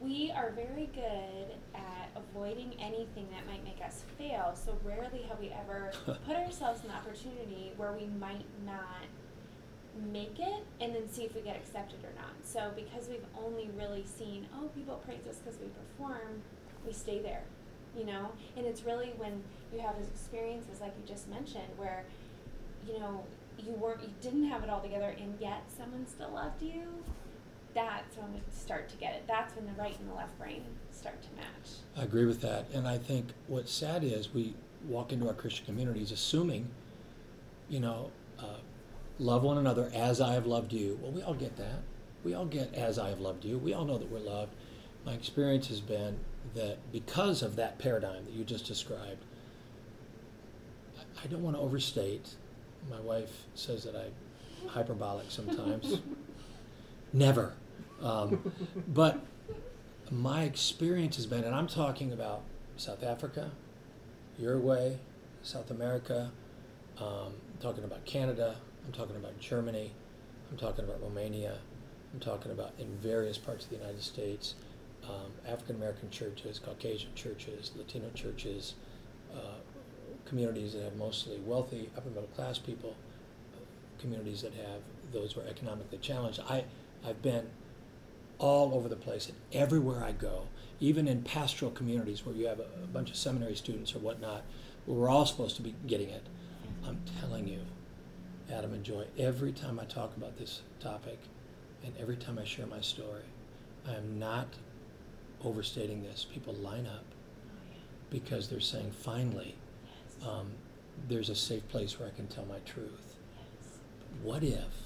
we 0.00 0.32
are 0.34 0.50
very 0.52 0.88
good 0.94 1.56
at 1.74 2.08
avoiding 2.16 2.72
anything 2.80 3.28
that 3.30 3.46
might 3.46 3.62
make 3.64 3.84
us 3.84 4.04
fail. 4.16 4.54
So 4.54 4.78
rarely 4.82 5.26
have 5.28 5.38
we 5.38 5.50
ever 5.50 5.92
put 6.26 6.36
ourselves 6.36 6.80
in 6.80 6.88
the 6.88 6.94
opportunity 6.94 7.72
where 7.76 7.92
we 7.92 8.06
might 8.18 8.46
not 8.64 9.04
make 10.10 10.38
it 10.38 10.64
and 10.80 10.94
then 10.94 11.06
see 11.12 11.24
if 11.24 11.34
we 11.34 11.42
get 11.42 11.54
accepted 11.54 11.98
or 12.02 12.14
not. 12.16 12.32
So 12.44 12.70
because 12.74 13.10
we've 13.10 13.26
only 13.44 13.68
really 13.76 14.06
seen, 14.06 14.46
oh, 14.56 14.68
people 14.68 15.02
praise 15.04 15.26
us 15.28 15.36
because 15.36 15.60
we 15.60 15.68
perform, 15.68 16.40
we 16.86 16.94
stay 16.94 17.20
there, 17.20 17.42
you 17.96 18.04
know? 18.04 18.30
And 18.56 18.66
it's 18.66 18.84
really 18.84 19.12
when 19.16 19.42
you 19.72 19.80
have 19.80 19.96
those 19.96 20.08
experiences 20.08 20.80
like 20.80 20.92
you 21.00 21.06
just 21.06 21.28
mentioned 21.28 21.68
where, 21.76 22.04
you 22.86 22.98
know, 22.98 23.24
you 23.58 23.72
weren't 23.72 24.02
you 24.02 24.10
didn't 24.20 24.44
have 24.44 24.62
it 24.62 24.70
all 24.70 24.80
together 24.80 25.14
and 25.20 25.34
yet 25.40 25.62
someone 25.76 26.06
still 26.06 26.30
loved 26.30 26.62
you. 26.62 26.82
That's 27.74 28.16
when 28.16 28.32
we 28.32 28.40
start 28.52 28.88
to 28.90 28.96
get 28.96 29.14
it. 29.14 29.24
That's 29.26 29.54
when 29.56 29.66
the 29.66 29.72
right 29.72 29.98
and 29.98 30.08
the 30.08 30.14
left 30.14 30.38
brain 30.38 30.62
start 30.92 31.20
to 31.22 31.28
match. 31.36 31.70
I 31.96 32.02
agree 32.02 32.24
with 32.24 32.40
that. 32.42 32.66
And 32.72 32.86
I 32.86 32.98
think 32.98 33.26
what's 33.48 33.72
sad 33.72 34.04
is 34.04 34.32
we 34.32 34.54
walk 34.86 35.12
into 35.12 35.26
our 35.26 35.34
Christian 35.34 35.66
communities 35.66 36.12
assuming, 36.12 36.68
you 37.68 37.80
know, 37.80 38.10
uh, 38.38 38.58
love 39.18 39.42
one 39.42 39.58
another 39.58 39.90
as 39.94 40.20
I 40.20 40.34
have 40.34 40.46
loved 40.46 40.72
you. 40.72 40.98
Well, 41.02 41.10
we 41.10 41.22
all 41.22 41.34
get 41.34 41.56
that. 41.56 41.82
We 42.22 42.34
all 42.34 42.46
get 42.46 42.74
as 42.74 42.98
I 42.98 43.10
have 43.10 43.20
loved 43.20 43.44
you. 43.44 43.58
We 43.58 43.74
all 43.74 43.84
know 43.84 43.98
that 43.98 44.10
we're 44.10 44.18
loved. 44.18 44.52
My 45.04 45.12
experience 45.12 45.68
has 45.68 45.80
been 45.80 46.18
that 46.54 46.78
because 46.92 47.42
of 47.42 47.56
that 47.56 47.78
paradigm 47.78 48.24
that 48.24 48.32
you 48.32 48.44
just 48.44 48.66
described, 48.66 49.24
I- 50.98 51.24
I 51.24 51.26
don't 51.26 51.42
want 51.42 51.56
to 51.56 51.60
overstate. 51.62 52.34
My 52.90 53.00
wife 53.00 53.44
says 53.54 53.84
that 53.84 53.94
I'm 53.96 54.68
hyperbolic 54.68 55.30
sometimes. 55.30 56.00
Never. 57.12 57.54
Um, 58.02 58.52
but 58.88 59.20
my 60.10 60.42
experience 60.42 61.16
has 61.16 61.26
been, 61.26 61.44
and 61.44 61.54
I'm 61.54 61.66
talking 61.68 62.12
about 62.12 62.42
South 62.76 63.02
Africa, 63.02 63.52
Uruguay, 64.38 64.96
South 65.42 65.70
America, 65.70 66.30
um, 66.98 67.32
I'm 67.52 67.58
talking 67.60 67.84
about 67.84 68.04
Canada, 68.04 68.56
I'm 68.86 68.92
talking 68.92 69.16
about 69.16 69.38
Germany, 69.40 69.92
I'm 70.50 70.56
talking 70.58 70.84
about 70.84 71.00
Romania, 71.02 71.58
I'm 72.12 72.20
talking 72.20 72.52
about 72.52 72.72
in 72.78 72.86
various 72.98 73.38
parts 73.38 73.64
of 73.64 73.70
the 73.70 73.76
United 73.76 74.02
States, 74.02 74.54
um, 75.08 75.32
African 75.46 75.76
American 75.76 76.10
churches, 76.10 76.58
Caucasian 76.58 77.14
churches, 77.14 77.72
Latino 77.76 78.10
churches, 78.14 78.74
uh, 79.34 79.58
communities 80.24 80.72
that 80.72 80.82
have 80.82 80.96
mostly 80.96 81.38
wealthy, 81.44 81.90
upper 81.96 82.08
middle 82.08 82.28
class 82.28 82.58
people, 82.58 82.96
communities 83.98 84.42
that 84.42 84.52
have 84.54 84.80
those 85.12 85.32
who 85.32 85.40
are 85.40 85.46
economically 85.46 85.98
challenged. 85.98 86.40
I, 86.48 86.64
I've 87.06 87.22
been 87.22 87.48
all 88.38 88.74
over 88.74 88.88
the 88.88 88.96
place 88.96 89.28
and 89.28 89.36
everywhere 89.52 90.02
I 90.02 90.12
go, 90.12 90.48
even 90.80 91.06
in 91.06 91.22
pastoral 91.22 91.70
communities 91.70 92.26
where 92.26 92.34
you 92.34 92.46
have 92.46 92.58
a, 92.58 92.66
a 92.82 92.86
bunch 92.86 93.10
of 93.10 93.16
seminary 93.16 93.54
students 93.54 93.94
or 93.94 94.00
whatnot, 94.00 94.42
we're 94.86 95.08
all 95.08 95.26
supposed 95.26 95.56
to 95.56 95.62
be 95.62 95.74
getting 95.86 96.10
it. 96.10 96.26
I'm 96.86 97.00
telling 97.20 97.48
you, 97.48 97.60
Adam 98.52 98.74
and 98.74 98.84
Joy, 98.84 99.06
every 99.18 99.52
time 99.52 99.80
I 99.80 99.84
talk 99.84 100.16
about 100.16 100.36
this 100.36 100.62
topic 100.80 101.18
and 101.84 101.94
every 101.98 102.16
time 102.16 102.38
I 102.38 102.44
share 102.44 102.66
my 102.66 102.80
story, 102.80 103.22
I 103.88 103.94
am 103.94 104.18
not 104.18 104.48
overstating 105.42 106.02
this. 106.02 106.26
People 106.32 106.54
line 106.54 106.86
up 106.86 107.04
because 108.10 108.48
they're 108.48 108.60
saying, 108.60 108.90
finally, 108.92 109.56
Yes. 110.18 110.26
um, 110.28 110.52
there's 111.08 111.28
a 111.28 111.34
safe 111.34 111.66
place 111.68 111.98
where 111.98 112.08
I 112.08 112.12
can 112.12 112.26
tell 112.28 112.44
my 112.46 112.58
truth. 112.60 113.16
yes. 113.36 114.22
What 114.22 114.42
if 114.44 114.84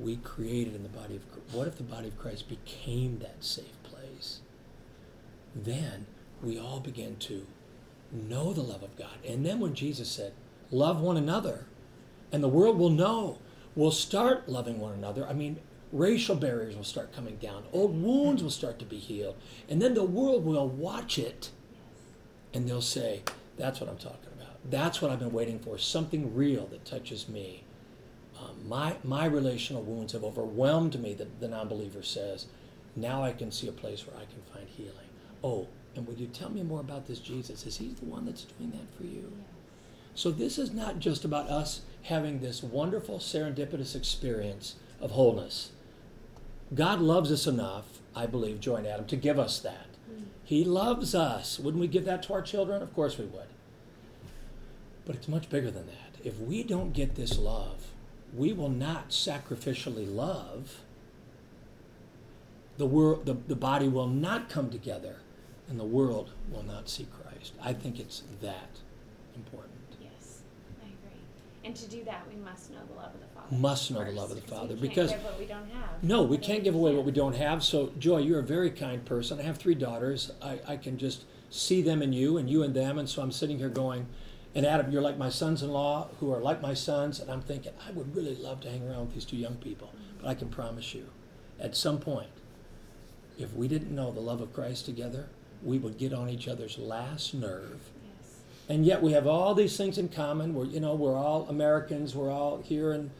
we 0.00 0.16
created 0.16 0.74
in 0.74 0.82
the 0.82 0.88
body 0.88 1.16
of 1.16 1.22
what 1.54 1.66
if 1.68 1.76
the 1.76 1.82
body 1.82 2.08
of 2.08 2.18
Christ 2.18 2.48
became 2.48 3.18
that 3.20 3.42
safe 3.44 3.82
place? 3.82 4.40
Then 5.54 6.06
we 6.42 6.58
all 6.58 6.80
begin 6.80 7.16
to 7.16 7.46
know 8.10 8.52
the 8.52 8.62
love 8.62 8.82
of 8.82 8.96
God. 8.96 9.18
And 9.26 9.44
then 9.44 9.60
when 9.60 9.74
Jesus 9.74 10.10
said, 10.10 10.32
"Love 10.70 11.00
one 11.00 11.16
another," 11.16 11.66
and 12.30 12.42
the 12.42 12.48
world 12.48 12.78
will 12.78 12.90
know, 12.90 13.38
we'll 13.74 13.90
start 13.90 14.48
loving 14.48 14.78
one 14.80 14.92
another. 14.94 15.26
I 15.26 15.32
mean, 15.32 15.58
racial 15.92 16.34
barriers 16.34 16.74
will 16.74 16.84
start 16.84 17.14
coming 17.14 17.36
down. 17.36 17.64
Old 17.72 18.00
wounds 18.02 18.42
will 18.42 18.50
start 18.50 18.78
to 18.80 18.84
be 18.84 18.98
healed. 18.98 19.36
And 19.68 19.80
then 19.80 19.94
the 19.94 20.02
world 20.04 20.44
will 20.44 20.68
watch 20.68 21.18
it 21.18 21.50
and 22.54 22.68
they'll 22.68 22.80
say, 22.80 23.22
That's 23.56 23.80
what 23.80 23.88
I'm 23.88 23.98
talking 23.98 24.32
about. 24.34 24.58
That's 24.70 25.00
what 25.00 25.10
I've 25.10 25.18
been 25.18 25.32
waiting 25.32 25.58
for. 25.58 25.78
Something 25.78 26.34
real 26.34 26.66
that 26.68 26.84
touches 26.84 27.28
me. 27.28 27.64
Um, 28.38 28.68
my 28.68 28.96
my 29.04 29.26
relational 29.26 29.82
wounds 29.82 30.12
have 30.12 30.24
overwhelmed 30.24 31.00
me. 31.00 31.14
The, 31.14 31.28
the 31.40 31.48
non-believer 31.48 32.02
says. 32.02 32.46
Now 32.94 33.22
I 33.22 33.32
can 33.32 33.50
see 33.50 33.68
a 33.68 33.72
place 33.72 34.06
where 34.06 34.16
I 34.16 34.26
can 34.26 34.42
find 34.52 34.68
healing. 34.68 35.08
Oh, 35.42 35.68
and 35.94 36.06
would 36.06 36.20
you 36.20 36.26
tell 36.26 36.50
me 36.50 36.62
more 36.62 36.80
about 36.80 37.06
this 37.06 37.18
Jesus? 37.18 37.66
Is 37.66 37.78
he 37.78 37.88
the 37.88 38.04
one 38.04 38.26
that's 38.26 38.44
doing 38.44 38.70
that 38.72 38.96
for 38.96 39.04
you? 39.04 39.32
So 40.14 40.30
this 40.30 40.58
is 40.58 40.72
not 40.72 40.98
just 40.98 41.24
about 41.24 41.48
us 41.48 41.82
having 42.02 42.40
this 42.40 42.62
wonderful 42.62 43.18
serendipitous 43.18 43.96
experience 43.96 44.76
of 45.00 45.12
wholeness. 45.12 45.71
God 46.74 47.00
loves 47.00 47.30
us 47.30 47.46
enough, 47.46 48.00
I 48.14 48.26
believe, 48.26 48.60
Joy 48.60 48.76
and 48.76 48.86
Adam, 48.86 49.06
to 49.06 49.16
give 49.16 49.38
us 49.38 49.58
that. 49.60 49.88
Mm. 50.10 50.24
He 50.44 50.64
loves 50.64 51.14
us. 51.14 51.58
Wouldn't 51.58 51.80
we 51.80 51.88
give 51.88 52.04
that 52.04 52.22
to 52.24 52.32
our 52.32 52.42
children? 52.42 52.82
Of 52.82 52.94
course 52.94 53.18
we 53.18 53.26
would. 53.26 53.48
But 55.04 55.16
it's 55.16 55.28
much 55.28 55.50
bigger 55.50 55.70
than 55.70 55.86
that. 55.86 56.24
If 56.24 56.38
we 56.38 56.62
don't 56.62 56.92
get 56.92 57.14
this 57.14 57.38
love, 57.38 57.88
we 58.34 58.52
will 58.52 58.70
not 58.70 59.10
sacrificially 59.10 60.12
love. 60.12 60.80
The, 62.78 62.86
world, 62.86 63.26
the, 63.26 63.34
the 63.34 63.56
body 63.56 63.88
will 63.88 64.06
not 64.06 64.48
come 64.48 64.70
together, 64.70 65.16
and 65.68 65.78
the 65.78 65.84
world 65.84 66.30
will 66.50 66.62
not 66.62 66.88
see 66.88 67.06
Christ. 67.22 67.52
I 67.60 67.72
think 67.72 67.98
it's 67.98 68.22
that 68.40 68.78
important. 69.36 69.71
Yes, 71.64 71.68
I 71.68 71.68
agree. 71.68 71.68
And 71.68 71.76
to 71.76 71.96
do 71.96 72.04
that, 72.04 72.26
we 72.28 72.36
must 72.42 72.70
know 72.70 72.78
the 72.88 72.94
love 72.94 73.14
of 73.14 73.20
the 73.20 73.26
Father. 73.34 73.56
Must 73.56 73.90
know 73.90 74.04
the 74.04 74.12
love 74.12 74.30
of 74.30 74.40
the 74.40 74.48
Father, 74.48 74.74
we 74.74 74.80
can't 74.80 74.80
because- 74.82 75.10
give 75.10 75.24
what 75.24 75.38
we 75.38 75.46
don't 75.46 75.68
have. 75.70 76.02
No, 76.02 76.22
we 76.22 76.36
can't 76.36 76.58
mean, 76.58 76.64
give 76.64 76.74
away 76.74 76.94
what 76.94 77.04
we 77.04 77.12
don't 77.12 77.36
have. 77.36 77.62
So, 77.62 77.92
Joy, 77.98 78.18
you're 78.18 78.40
a 78.40 78.44
very 78.44 78.70
kind 78.70 79.04
person. 79.04 79.38
I 79.38 79.42
have 79.42 79.58
three 79.58 79.74
daughters. 79.74 80.32
I, 80.42 80.60
I 80.66 80.76
can 80.76 80.98
just 80.98 81.24
see 81.50 81.82
them 81.82 82.02
in 82.02 82.12
you 82.12 82.38
and 82.38 82.48
you 82.48 82.62
in 82.62 82.72
them. 82.72 82.98
And 82.98 83.08
so 83.08 83.22
I'm 83.22 83.32
sitting 83.32 83.58
here 83.58 83.68
going, 83.68 84.06
and 84.54 84.66
Adam, 84.66 84.90
you're 84.90 85.02
like 85.02 85.18
my 85.18 85.30
sons 85.30 85.62
in 85.62 85.70
law 85.70 86.08
who 86.20 86.32
are 86.32 86.40
like 86.40 86.60
my 86.60 86.74
sons. 86.74 87.20
And 87.20 87.30
I'm 87.30 87.42
thinking, 87.42 87.72
I 87.86 87.92
would 87.92 88.14
really 88.14 88.34
love 88.34 88.60
to 88.62 88.70
hang 88.70 88.86
around 88.88 89.06
with 89.06 89.14
these 89.14 89.24
two 89.24 89.36
young 89.36 89.56
people. 89.56 89.92
But 90.20 90.28
I 90.28 90.34
can 90.34 90.48
promise 90.48 90.94
you, 90.94 91.06
at 91.60 91.76
some 91.76 91.98
point, 91.98 92.30
if 93.38 93.54
we 93.54 93.68
didn't 93.68 93.94
know 93.94 94.10
the 94.12 94.20
love 94.20 94.40
of 94.40 94.52
Christ 94.52 94.84
together, 94.84 95.28
we 95.62 95.78
would 95.78 95.96
get 95.96 96.12
on 96.12 96.28
each 96.28 96.48
other's 96.48 96.78
last 96.78 97.34
nerve. 97.34 97.91
And 98.68 98.86
yet 98.86 99.02
we 99.02 99.12
have 99.12 99.26
all 99.26 99.54
these 99.54 99.76
things 99.76 99.98
in 99.98 100.08
common. 100.08 100.54
We're, 100.54 100.66
you 100.66 100.80
know, 100.80 100.94
we're 100.94 101.16
all 101.16 101.46
Americans. 101.48 102.14
We're 102.14 102.30
all 102.30 102.62
here 102.62 102.92
in 102.92 103.10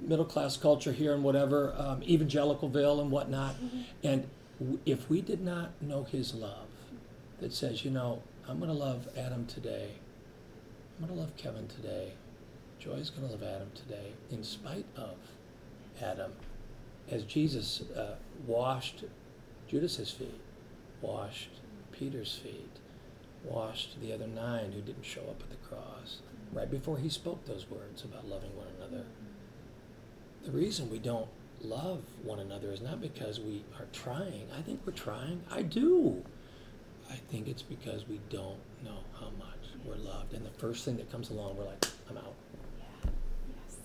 middle 0.00 0.24
class 0.24 0.56
culture 0.56 0.92
here 0.92 1.14
and 1.14 1.22
whatever, 1.22 1.74
um, 1.76 2.00
evangelicalville 2.00 3.00
and 3.00 3.10
whatnot. 3.10 3.56
And 4.02 4.28
w- 4.58 4.78
if 4.86 5.08
we 5.08 5.20
did 5.20 5.40
not 5.40 5.70
know 5.80 6.04
His 6.04 6.34
love, 6.34 6.66
that 7.40 7.52
says, 7.52 7.84
you 7.84 7.90
know, 7.90 8.22
I'm 8.48 8.58
going 8.58 8.70
to 8.70 8.76
love 8.76 9.08
Adam 9.16 9.46
today. 9.46 9.90
I'm 10.98 11.06
going 11.06 11.16
to 11.16 11.20
love 11.20 11.36
Kevin 11.36 11.68
today. 11.68 12.12
Joy's 12.78 13.10
going 13.10 13.26
to 13.26 13.32
love 13.32 13.42
Adam 13.42 13.70
today, 13.74 14.12
in 14.30 14.44
spite 14.44 14.86
of 14.96 15.16
Adam, 16.00 16.32
as 17.10 17.24
Jesus 17.24 17.82
uh, 17.96 18.14
washed 18.46 19.04
Judas's 19.68 20.10
feet, 20.10 20.40
washed 21.00 21.50
Peter's 21.92 22.34
feet, 22.36 22.77
washed 23.44 24.00
the 24.00 24.12
other 24.12 24.26
nine 24.26 24.72
who 24.72 24.80
didn't 24.80 25.04
show 25.04 25.22
up 25.22 25.42
at 25.42 25.50
the 25.50 25.68
cross, 25.68 26.18
right 26.52 26.70
before 26.70 26.98
he 26.98 27.08
spoke 27.08 27.44
those 27.46 27.68
words 27.70 28.04
about 28.04 28.26
loving 28.28 28.54
one 28.56 28.66
another. 28.78 29.04
The 30.44 30.50
reason 30.50 30.90
we 30.90 30.98
don't 30.98 31.28
love 31.60 32.02
one 32.22 32.38
another 32.38 32.70
is 32.72 32.80
not 32.80 33.00
because 33.00 33.40
we 33.40 33.64
are 33.78 33.86
trying. 33.92 34.48
I 34.56 34.62
think 34.62 34.80
we're 34.86 34.92
trying. 34.92 35.42
I 35.50 35.62
do. 35.62 36.22
I 37.10 37.16
think 37.30 37.48
it's 37.48 37.62
because 37.62 38.06
we 38.06 38.20
don't 38.30 38.60
know 38.84 38.98
how 39.18 39.30
much 39.38 39.72
we're 39.84 39.96
loved. 39.96 40.34
And 40.34 40.44
the 40.44 40.50
first 40.50 40.84
thing 40.84 40.96
that 40.98 41.10
comes 41.10 41.30
along, 41.30 41.56
we're 41.56 41.64
like, 41.64 41.84
I'm 42.08 42.18
out. 42.18 42.34
Yeah. 42.78 43.10
Yes. 43.48 43.76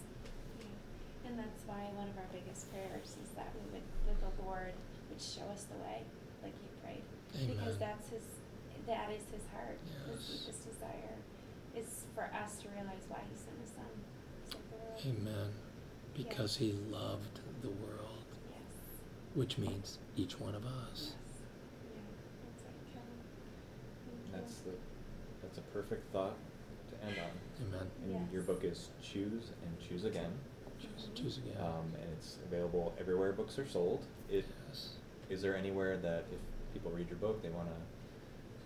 Yeah. 0.59 1.29
And 1.29 1.39
that's 1.39 1.63
why 1.65 1.89
one 1.95 2.09
of 2.09 2.17
our 2.17 2.27
biggest 2.31 2.71
prayers 2.71 3.15
is 3.23 3.29
that 3.35 3.51
we 3.55 3.73
would, 3.73 3.87
that 4.07 4.19
the 4.19 4.43
Lord 4.43 4.73
would 5.09 5.21
show 5.21 5.47
us 5.51 5.65
the 5.71 5.77
way, 5.83 6.03
like 6.43 6.53
you 6.61 6.69
prayed, 6.83 7.03
because 7.47 7.77
that's 7.77 8.09
His, 8.09 8.23
that 8.87 9.09
is 9.11 9.23
His 9.33 9.45
heart. 9.53 9.77
His 10.11 10.19
Yes. 10.29 10.39
deepest 10.39 10.69
desire 10.69 11.15
is 11.75 12.05
for 12.15 12.23
us 12.33 12.57
to 12.61 12.69
realize 12.69 13.03
why 13.09 13.19
He 13.29 13.35
sent 13.35 13.59
His 13.61 13.71
Son. 13.71 13.85
So 14.51 14.57
the 14.69 14.75
world. 14.77 15.01
Amen. 15.05 15.49
Because 16.13 16.57
he 16.57 16.73
loved 16.91 17.39
the 17.61 17.69
world, 17.69 18.25
Yes. 18.51 18.99
which 19.33 19.57
means 19.57 19.97
each 20.15 20.39
one 20.39 20.53
of 20.53 20.65
us. 20.65 21.13
Yes. 21.15 21.41
Yeah. 21.95 22.01
That's 22.45 22.63
right, 22.63 22.93
Kevin. 22.93 23.17
Thank 24.05 24.25
you. 24.27 24.31
That's 24.31 24.55
the 24.61 24.71
that's 25.41 25.57
a 25.57 25.61
perfect 25.73 26.11
thought 26.13 26.35
to 26.89 27.05
end 27.07 27.17
on. 27.19 27.65
Amen. 27.67 27.87
And 28.05 28.31
your 28.31 28.43
book 28.43 28.63
is 28.63 28.89
Choose 29.01 29.51
and 29.65 29.79
Choose 29.79 30.05
Again, 30.05 30.31
Choose, 30.79 31.09
choose 31.15 31.37
again. 31.39 31.57
um, 31.61 31.91
and 31.99 32.09
it's 32.17 32.37
available 32.45 32.93
everywhere 32.99 33.33
books 33.33 33.57
are 33.59 33.67
sold. 33.67 34.05
It 34.29 34.45
yes. 34.69 34.93
is 35.29 35.41
there 35.41 35.55
anywhere 35.57 35.97
that 35.97 36.25
if 36.31 36.39
people 36.73 36.91
read 36.91 37.09
your 37.09 37.17
book, 37.17 37.41
they 37.41 37.49
want 37.49 37.67
to 37.69 37.75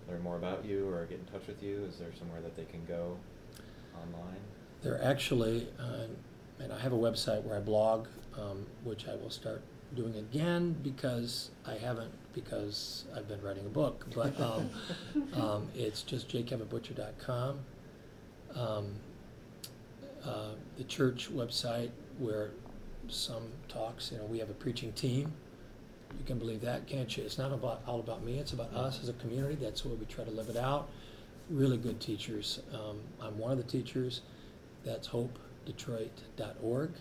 learn 0.09 0.21
more 0.21 0.37
about 0.37 0.65
you 0.65 0.87
or 0.89 1.05
get 1.05 1.19
in 1.19 1.25
touch 1.25 1.47
with 1.47 1.61
you? 1.61 1.85
Is 1.89 1.97
there 1.97 2.09
somewhere 2.17 2.41
that 2.41 2.55
they 2.55 2.65
can 2.65 2.85
go 2.85 3.17
online? 3.95 4.39
They're 4.81 5.03
actually, 5.03 5.67
uh, 5.79 6.63
and 6.63 6.71
I 6.71 6.79
have 6.79 6.93
a 6.93 6.97
website 6.97 7.43
where 7.43 7.57
I 7.57 7.59
blog, 7.59 8.07
um, 8.37 8.65
which 8.83 9.07
I 9.07 9.15
will 9.15 9.29
start 9.29 9.61
doing 9.95 10.15
again 10.15 10.75
because 10.83 11.51
I 11.65 11.75
haven't, 11.75 12.11
because 12.33 13.05
I've 13.15 13.27
been 13.27 13.41
writing 13.41 13.65
a 13.65 13.69
book. 13.69 14.05
But 14.13 14.39
um, 14.39 14.69
um, 15.33 15.67
it's 15.75 16.03
just 16.03 16.29
jkevinbutcher.com. 16.29 17.59
Um, 18.55 18.91
uh, 20.25 20.51
the 20.77 20.83
church 20.83 21.29
website 21.31 21.91
where 22.17 22.51
some 23.07 23.43
talks, 23.67 24.11
you 24.11 24.17
know, 24.17 24.25
we 24.25 24.39
have 24.39 24.49
a 24.49 24.53
preaching 24.53 24.91
team. 24.93 25.33
You 26.17 26.25
can 26.25 26.39
believe 26.39 26.61
that, 26.61 26.87
can't 26.87 27.15
you? 27.15 27.23
It's 27.23 27.37
not 27.37 27.51
about 27.51 27.81
all 27.87 27.99
about 27.99 28.23
me. 28.23 28.39
It's 28.39 28.53
about 28.53 28.73
us 28.73 28.99
as 29.01 29.09
a 29.09 29.13
community. 29.13 29.55
That's 29.55 29.85
way 29.85 29.93
we 29.93 30.05
try 30.05 30.23
to 30.23 30.31
live 30.31 30.49
it 30.49 30.57
out. 30.57 30.89
Really 31.49 31.77
good 31.77 31.99
teachers. 31.99 32.59
Um, 32.73 32.99
I'm 33.21 33.37
one 33.37 33.51
of 33.51 33.57
the 33.57 33.63
teachers. 33.63 34.21
That's 34.83 35.07
hopedetroit.org. 35.07 36.91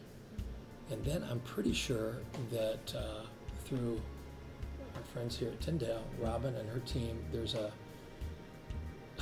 And 0.91 1.05
then 1.05 1.25
I'm 1.31 1.41
pretty 1.41 1.73
sure 1.73 2.17
that 2.53 2.95
uh, 2.97 3.23
through 3.65 4.01
our 4.95 5.03
friends 5.13 5.37
here 5.37 5.49
at 5.49 5.61
Tyndale, 5.61 6.05
Robin 6.21 6.55
and 6.55 6.69
her 6.69 6.79
team, 6.81 7.19
there's 7.33 7.55
a 7.55 7.73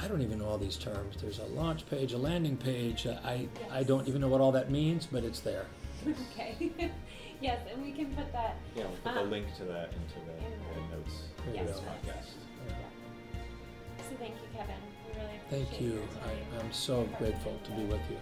I 0.01 0.09
don't 0.09 0.23
even 0.23 0.41
know 0.41 0.47
all 0.47 0.59
these 0.59 0.77
terms. 0.77 1.17
There's 1.21 1.39
a 1.39 1.45
launch 1.47 1.87
page, 1.89 2.13
a 2.13 2.19
landing 2.19 2.57
page. 2.57 3.07
I 3.07 3.49
I 3.71 3.83
don't 3.83 4.07
even 4.09 4.21
know 4.21 4.29
what 4.29 4.41
all 4.41 4.53
that 4.53 4.71
means, 4.71 5.07
but 5.07 5.25
it's 5.25 5.41
there. 5.41 5.67
Okay. 6.33 6.71
yes, 7.41 7.61
and 7.73 7.83
we 7.83 7.93
can 7.93 8.15
put 8.15 8.33
that. 8.33 8.57
Yeah, 8.77 8.85
we'll 8.85 8.97
put 9.03 9.13
Um, 9.17 9.25
the 9.31 9.31
link 9.31 9.47
to 9.59 9.65
that 9.65 9.91
into 9.93 10.19
the, 10.27 10.33
in 10.39 10.53
the- 10.59 10.81
the 10.91 10.97
notes 10.97 11.23
There 11.45 11.49
of 11.55 11.61
you 11.61 11.67
this 11.67 11.81
podcast. 11.81 12.31
Yeah. 12.69 12.75
So 14.09 14.17
thank 14.19 14.35
you, 14.35 14.49
Kevin. 14.57 14.75
We 15.09 15.21
really 15.21 15.41
Thank 15.51 15.81
you. 15.81 15.89
your 15.95 16.07
time. 16.09 16.39
I, 16.57 16.61
I'm 16.61 16.73
so 16.73 17.05
grateful 17.19 17.59
to 17.65 17.71
be 17.73 17.85
with 17.85 18.01
you. 18.11 18.17